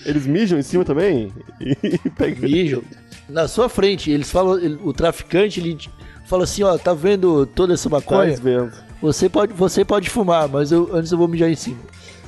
Eles 0.06 0.26
mijam 0.26 0.58
em 0.58 0.62
cima 0.62 0.86
também 0.86 1.30
e 1.60 1.74
pegam. 2.16 2.48
Mijam. 2.48 2.82
Na 3.28 3.46
sua 3.46 3.68
frente, 3.68 4.10
eles 4.10 4.30
falam, 4.30 4.58
ele- 4.58 4.78
o 4.82 4.90
traficante 4.94 5.60
ele 5.60 5.76
fala 6.24 6.44
assim, 6.44 6.62
ó, 6.62 6.78
tá 6.78 6.94
vendo 6.94 7.44
toda 7.44 7.74
essa 7.74 7.90
maconha? 7.90 8.34
Tá 8.34 8.40
vendo. 8.42 8.72
Você 9.02 9.28
pode, 9.28 9.52
você 9.52 9.84
pode 9.84 10.08
fumar, 10.08 10.48
mas 10.48 10.72
eu, 10.72 10.88
antes 10.94 11.12
eu 11.12 11.18
vou 11.18 11.28
mijar 11.28 11.50
em 11.50 11.54
cima. 11.54 11.76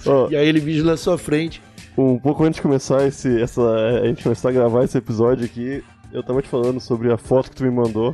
Ó, 0.05 0.29
E 0.29 0.37
aí 0.37 0.47
ele 0.47 0.61
mija 0.61 0.85
na 0.85 0.99
sua 0.99 1.17
frente. 1.17 1.63
um 1.97 2.19
pouco 2.19 2.45
antes 2.45 2.57
de 2.57 2.63
começar 2.63 3.07
esse, 3.07 3.41
essa, 3.41 3.63
a 3.63 4.07
gente 4.07 4.23
começar 4.23 4.51
a 4.51 4.53
gravar 4.53 4.85
esse 4.85 4.99
episódio 4.99 5.47
aqui, 5.47 5.83
eu 6.13 6.23
tava 6.23 6.43
te 6.43 6.49
falando 6.51 6.79
sobre 6.81 7.11
a 7.11 7.17
foto 7.17 7.49
que 7.49 7.57
tu 7.57 7.65
me 7.65 7.71
mandou. 7.71 8.13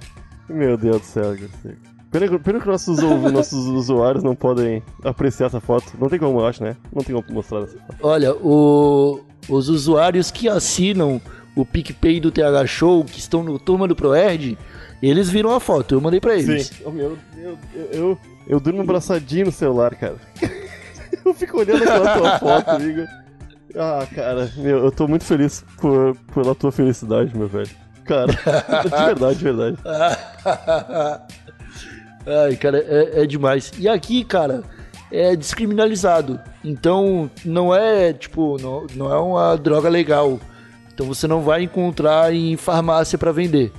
Meu 0.49 0.77
Deus 0.77 1.01
do 1.01 1.05
céu, 1.07 1.25
Garcia. 1.37 1.77
Pena, 2.11 2.27
que- 2.29 2.39
pena 2.39 2.59
que 2.61 2.67
nossos, 2.67 2.99
nossos 2.99 3.67
usuários 3.67 4.25
não 4.25 4.35
podem 4.35 4.83
apreciar 5.05 5.47
essa 5.49 5.61
foto. 5.61 5.93
Não 6.01 6.09
tem 6.09 6.19
como, 6.19 6.41
eu 6.41 6.47
acho, 6.47 6.63
né? 6.63 6.75
Não 6.95 7.03
tem 7.03 7.15
como 7.15 7.35
mostrar 7.35 7.61
essa 7.61 7.77
foto. 7.79 7.97
Olha, 8.01 8.35
o- 8.35 9.21
os 9.49 9.69
usuários 9.69 10.31
que 10.31 10.49
assinam 10.49 11.21
o 11.55 11.67
PicPay 11.67 12.19
do 12.21 12.31
TH 12.31 12.67
Show, 12.67 13.05
que 13.05 13.19
estão 13.19 13.43
no 13.43 13.59
Turma 13.59 13.87
do 13.87 13.95
ProErd, 13.97 14.57
eles 15.03 15.29
viram 15.29 15.53
a 15.55 15.61
foto, 15.61 15.95
eu 15.95 16.01
mandei 16.01 16.21
pra 16.21 16.35
eles. 16.37 16.73
Oh, 16.85 16.91
meu, 16.91 17.17
eu, 17.37 17.59
eu, 17.75 17.89
eu, 17.93 18.19
eu 18.49 18.61
durmo 18.61 18.81
abraçadinho 18.81 19.47
no 19.47 19.53
celular, 19.53 19.95
cara. 19.95 20.17
eu 21.25 21.35
fico 21.35 21.59
olhando 21.59 21.83
aquela 21.83 22.17
tua 22.17 22.39
foto, 22.63 22.83
Igor. 22.83 23.07
Ah, 23.77 24.07
cara, 24.15 24.51
meu, 24.57 24.79
eu 24.85 24.91
tô 24.91 25.07
muito 25.07 25.25
feliz 25.25 25.63
por, 25.79 26.17
pela 26.35 26.55
tua 26.55 26.73
felicidade, 26.73 27.37
meu 27.37 27.49
velho. 27.49 27.69
Cara, 28.07 28.33
de 28.83 29.05
verdade, 29.05 29.39
de 29.39 29.45
verdade. 29.45 29.77
Ai, 32.29 32.57
cara, 32.57 32.79
é, 32.79 33.23
é 33.23 33.27
demais. 33.27 33.73
E 33.79 33.89
aqui, 33.89 34.23
cara, 34.23 34.63
é 35.11 35.35
descriminalizado. 35.35 36.39
Então, 36.65 37.31
não 37.45 37.75
é, 37.75 38.13
tipo, 38.13 38.61
não, 38.61 38.87
não 38.95 39.13
é 39.13 39.19
uma 39.19 39.57
droga 39.57 39.89
legal. 39.89 40.39
Então 40.93 41.07
você 41.07 41.27
não 41.27 41.43
vai 41.43 41.63
encontrar 41.63 42.35
em 42.35 42.57
farmácia 42.57 43.17
pra 43.17 43.33
vender. 43.33 43.73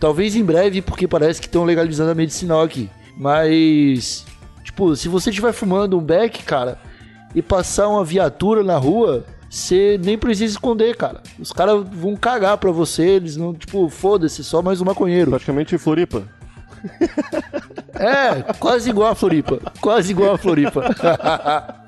Talvez 0.00 0.34
em 0.34 0.44
breve, 0.44 0.82
porque 0.82 1.06
parece 1.06 1.40
que 1.40 1.46
estão 1.46 1.64
legalizando 1.64 2.10
a 2.10 2.14
medicinal 2.14 2.62
aqui. 2.62 2.90
Mas, 3.16 4.24
tipo, 4.64 4.96
se 4.96 5.08
você 5.08 5.30
estiver 5.30 5.52
fumando 5.52 5.96
um 5.96 6.02
beck, 6.02 6.42
cara, 6.42 6.78
e 7.34 7.40
passar 7.40 7.88
uma 7.88 8.04
viatura 8.04 8.64
na 8.64 8.76
rua, 8.76 9.24
você 9.48 10.00
nem 10.02 10.18
precisa 10.18 10.52
esconder, 10.54 10.96
cara. 10.96 11.22
Os 11.38 11.52
caras 11.52 11.84
vão 11.92 12.16
cagar 12.16 12.58
pra 12.58 12.72
você, 12.72 13.02
eles 13.02 13.36
não, 13.36 13.54
tipo, 13.54 13.88
foda-se, 13.88 14.42
só 14.42 14.60
mais 14.60 14.80
um 14.80 14.84
maconheiro. 14.84 15.30
Praticamente 15.30 15.78
Floripa. 15.78 16.24
É, 17.94 18.52
quase 18.58 18.90
igual 18.90 19.10
a 19.12 19.14
Floripa. 19.14 19.60
Quase 19.80 20.10
igual 20.12 20.34
a 20.34 20.38
Floripa. 20.38 20.82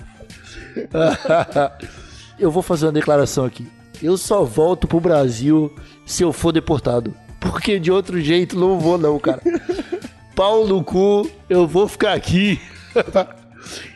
Eu 2.39 2.51
vou 2.51 2.63
fazer 2.63 2.87
uma 2.87 2.93
declaração 2.93 3.45
aqui. 3.45 3.67
Eu 4.03 4.17
só 4.19 4.45
volto 4.45 4.87
pro 4.87 5.01
Brasil 5.01 5.75
se 6.05 6.23
eu 6.23 6.33
for 6.33 6.53
deportado. 6.53 7.15
Porque 7.41 7.79
de 7.79 7.91
outro 7.91 8.21
jeito 8.21 8.59
não 8.59 8.79
vou, 8.79 8.99
não, 8.99 9.19
cara. 9.19 9.41
Pau 10.35 10.67
no 10.67 10.85
cu, 10.85 11.31
eu 11.49 11.67
vou 11.67 11.89
ficar 11.89 12.13
aqui. 12.13 12.61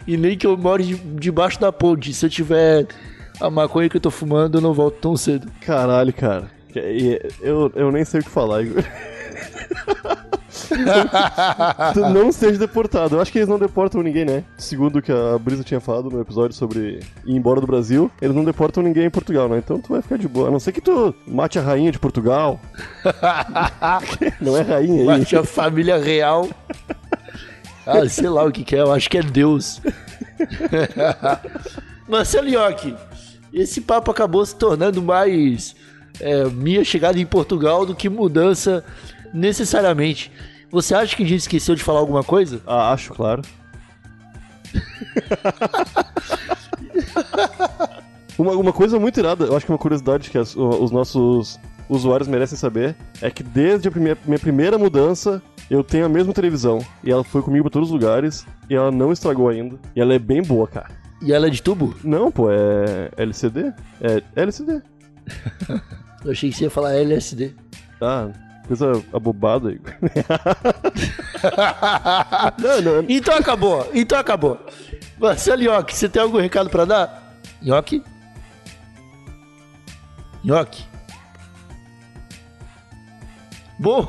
e 0.06 0.16
nem 0.16 0.38
que 0.38 0.46
eu 0.46 0.56
more 0.56 0.82
de- 0.82 0.94
debaixo 0.96 1.60
da 1.60 1.70
ponte. 1.70 2.14
Se 2.14 2.24
eu 2.24 2.30
tiver 2.30 2.86
a 3.38 3.50
maconha 3.50 3.90
que 3.90 3.96
eu 3.98 4.00
tô 4.00 4.10
fumando, 4.10 4.56
eu 4.58 4.62
não 4.62 4.72
volto 4.72 4.96
tão 5.00 5.16
cedo. 5.18 5.50
Caralho, 5.60 6.12
cara. 6.14 6.50
Eu, 7.42 7.70
eu 7.74 7.92
nem 7.92 8.04
sei 8.06 8.20
o 8.20 8.24
que 8.24 8.30
falar, 8.30 8.62
Igor. 8.62 8.82
tu 11.94 12.00
não 12.00 12.32
seja 12.32 12.58
deportado. 12.58 13.16
Eu 13.16 13.20
acho 13.20 13.32
que 13.32 13.38
eles 13.38 13.48
não 13.48 13.58
deportam 13.58 14.02
ninguém, 14.02 14.24
né? 14.24 14.44
Segundo 14.56 14.96
o 14.96 15.02
que 15.02 15.12
a 15.12 15.38
Brisa 15.38 15.64
tinha 15.64 15.80
falado 15.80 16.10
no 16.10 16.20
episódio 16.20 16.56
sobre 16.56 17.00
ir 17.24 17.36
embora 17.36 17.60
do 17.60 17.66
Brasil, 17.66 18.10
eles 18.20 18.34
não 18.34 18.44
deportam 18.44 18.82
ninguém 18.82 19.06
em 19.06 19.10
Portugal, 19.10 19.48
né? 19.48 19.58
Então 19.58 19.80
tu 19.80 19.92
vai 19.92 20.02
ficar 20.02 20.16
de 20.16 20.28
boa. 20.28 20.48
A 20.48 20.50
não 20.50 20.60
ser 20.60 20.72
que 20.72 20.80
tu 20.80 21.14
mate 21.26 21.58
a 21.58 21.62
rainha 21.62 21.92
de 21.92 21.98
Portugal. 21.98 22.60
não 24.40 24.56
é 24.56 24.62
rainha 24.62 25.00
aí. 25.00 25.06
Mate 25.06 25.36
a 25.36 25.44
família 25.44 25.98
real. 25.98 26.48
Ah, 27.86 28.08
sei 28.08 28.28
lá 28.28 28.44
o 28.44 28.52
que, 28.52 28.62
que 28.62 28.76
é, 28.76 28.80
eu 28.80 28.92
acho 28.92 29.08
que 29.08 29.18
é 29.18 29.22
Deus. 29.22 29.80
Marcelo 32.08 32.48
Iocchi, 32.48 32.94
esse 33.52 33.80
papo 33.80 34.10
acabou 34.10 34.44
se 34.44 34.54
tornando 34.56 35.02
mais 35.02 35.74
é, 36.20 36.44
minha 36.44 36.84
chegada 36.84 37.18
em 37.18 37.26
Portugal 37.26 37.86
do 37.86 37.94
que 37.94 38.08
mudança 38.08 38.84
necessariamente. 39.32 40.30
Você 40.70 40.94
acha 40.94 41.16
que 41.16 41.22
a 41.22 41.26
gente 41.26 41.40
esqueceu 41.40 41.74
de 41.74 41.82
falar 41.82 41.98
alguma 42.00 42.22
coisa? 42.22 42.60
Ah, 42.66 42.92
acho, 42.92 43.12
claro. 43.12 43.42
uma, 48.38 48.52
uma 48.52 48.72
coisa 48.72 48.98
muito 48.98 49.18
irada, 49.18 49.44
eu 49.46 49.56
acho 49.56 49.66
que 49.66 49.72
uma 49.72 49.78
curiosidade 49.78 50.30
que 50.30 50.38
as- 50.38 50.56
os 50.56 50.90
nossos 50.90 51.58
usuários 51.88 52.28
merecem 52.28 52.56
saber 52.56 52.94
é 53.20 53.30
que 53.30 53.42
desde 53.42 53.88
a 53.88 53.90
minha, 53.90 54.16
minha 54.24 54.38
primeira 54.38 54.78
mudança 54.78 55.42
eu 55.68 55.84
tenho 55.84 56.06
a 56.06 56.08
mesma 56.08 56.32
televisão. 56.32 56.84
E 57.02 57.10
ela 57.10 57.22
foi 57.24 57.42
comigo 57.42 57.64
pra 57.64 57.70
todos 57.72 57.88
os 57.88 57.92
lugares 57.92 58.46
e 58.68 58.74
ela 58.74 58.90
não 58.90 59.12
estragou 59.12 59.48
ainda. 59.48 59.76
E 59.94 60.00
ela 60.00 60.14
é 60.14 60.18
bem 60.18 60.42
boa, 60.42 60.66
cara. 60.66 60.90
E 61.22 61.32
ela 61.32 61.46
é 61.46 61.50
de 61.50 61.62
tubo? 61.62 61.94
Não, 62.02 62.30
pô, 62.30 62.50
é 62.50 63.10
LCD? 63.16 63.72
É 64.00 64.22
LCD. 64.34 64.80
Eu 66.24 66.32
achei 66.32 66.50
que 66.50 66.56
você 66.56 66.64
ia 66.64 66.70
falar 66.70 66.94
LSD. 66.94 67.54
Ah, 68.00 68.28
coisa 68.70 69.04
abobada, 69.12 69.70
não, 72.56 72.80
não, 72.80 73.04
Então 73.08 73.34
acabou, 73.34 73.90
então 73.92 74.16
acabou. 74.16 74.64
Marcelo 75.18 75.62
Iocchi, 75.62 75.96
você 75.96 76.08
tem 76.08 76.22
algum 76.22 76.38
recado 76.38 76.70
pra 76.70 76.84
dar? 76.84 77.34
Iocchi? 77.60 78.00
Iocchi? 80.44 80.86
Bom, 83.76 84.08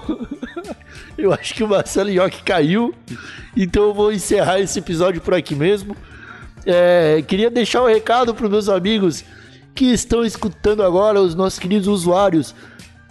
eu 1.17 1.33
acho 1.33 1.55
que 1.55 1.63
o 1.63 1.67
Marcelo 1.67 2.11
Iocchi 2.11 2.43
caiu, 2.43 2.93
então 3.57 3.81
eu 3.85 3.95
vou 3.95 4.13
encerrar 4.13 4.59
esse 4.59 4.77
episódio 4.77 5.21
por 5.21 5.33
aqui 5.33 5.55
mesmo. 5.55 5.97
É, 6.67 7.23
queria 7.27 7.49
deixar 7.49 7.81
um 7.81 7.87
recado 7.87 8.35
para 8.35 8.45
os 8.45 8.51
meus 8.51 8.69
amigos 8.69 9.25
que 9.73 9.85
estão 9.85 10.23
escutando 10.23 10.83
agora, 10.83 11.19
os 11.19 11.33
nossos 11.33 11.57
queridos 11.57 11.87
usuários, 11.87 12.53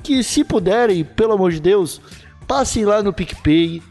que 0.02 0.22
se 0.22 0.44
puderem, 0.44 1.04
pelo 1.04 1.32
amor 1.32 1.52
de 1.52 1.60
Deus, 1.60 2.00
passem 2.46 2.84
lá 2.84 3.02
no 3.02 3.12
PicPay, 3.12 3.82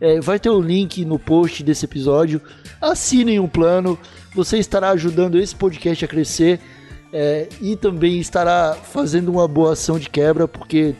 é, 0.00 0.20
vai 0.20 0.38
ter 0.38 0.50
o 0.50 0.60
link 0.60 1.04
no 1.04 1.18
post 1.18 1.62
desse 1.62 1.84
episódio. 1.84 2.40
Assinem 2.80 3.40
um 3.40 3.48
plano, 3.48 3.98
você 4.34 4.58
estará 4.58 4.90
ajudando 4.90 5.38
esse 5.38 5.54
podcast 5.54 6.04
a 6.04 6.08
crescer 6.08 6.60
é, 7.12 7.48
e 7.60 7.76
também 7.76 8.18
estará 8.18 8.74
fazendo 8.74 9.30
uma 9.30 9.48
boa 9.48 9.72
ação 9.72 9.98
de 9.98 10.08
quebra, 10.08 10.46
porque 10.46 10.94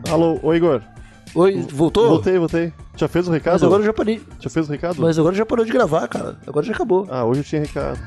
Alô, 0.10 0.54
Igor. 0.54 0.82
Oi, 1.38 1.62
voltou? 1.72 2.08
Voltei, 2.10 2.40
voltei. 2.40 2.74
Já 2.96 3.08
fez 3.08 3.28
o 3.28 3.32
recado? 3.32 3.54
Mas 3.54 3.64
agora 3.64 3.82
eu 3.84 3.86
já 3.86 3.94
parei. 3.94 4.20
Já 4.40 4.50
fez 4.50 4.68
o 4.68 4.72
recado? 4.72 5.00
Mas 5.00 5.20
agora 5.20 5.36
já 5.36 5.46
parou 5.46 5.64
de 5.64 5.72
gravar, 5.72 6.08
cara. 6.08 6.36
Agora 6.48 6.66
já 6.66 6.74
acabou. 6.74 7.06
Ah, 7.12 7.26
hoje 7.26 7.42
eu 7.42 7.44
tinha 7.44 7.62
recado. 7.62 8.00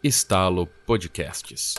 Estalo 0.00 0.68
Podcasts. 0.86 1.74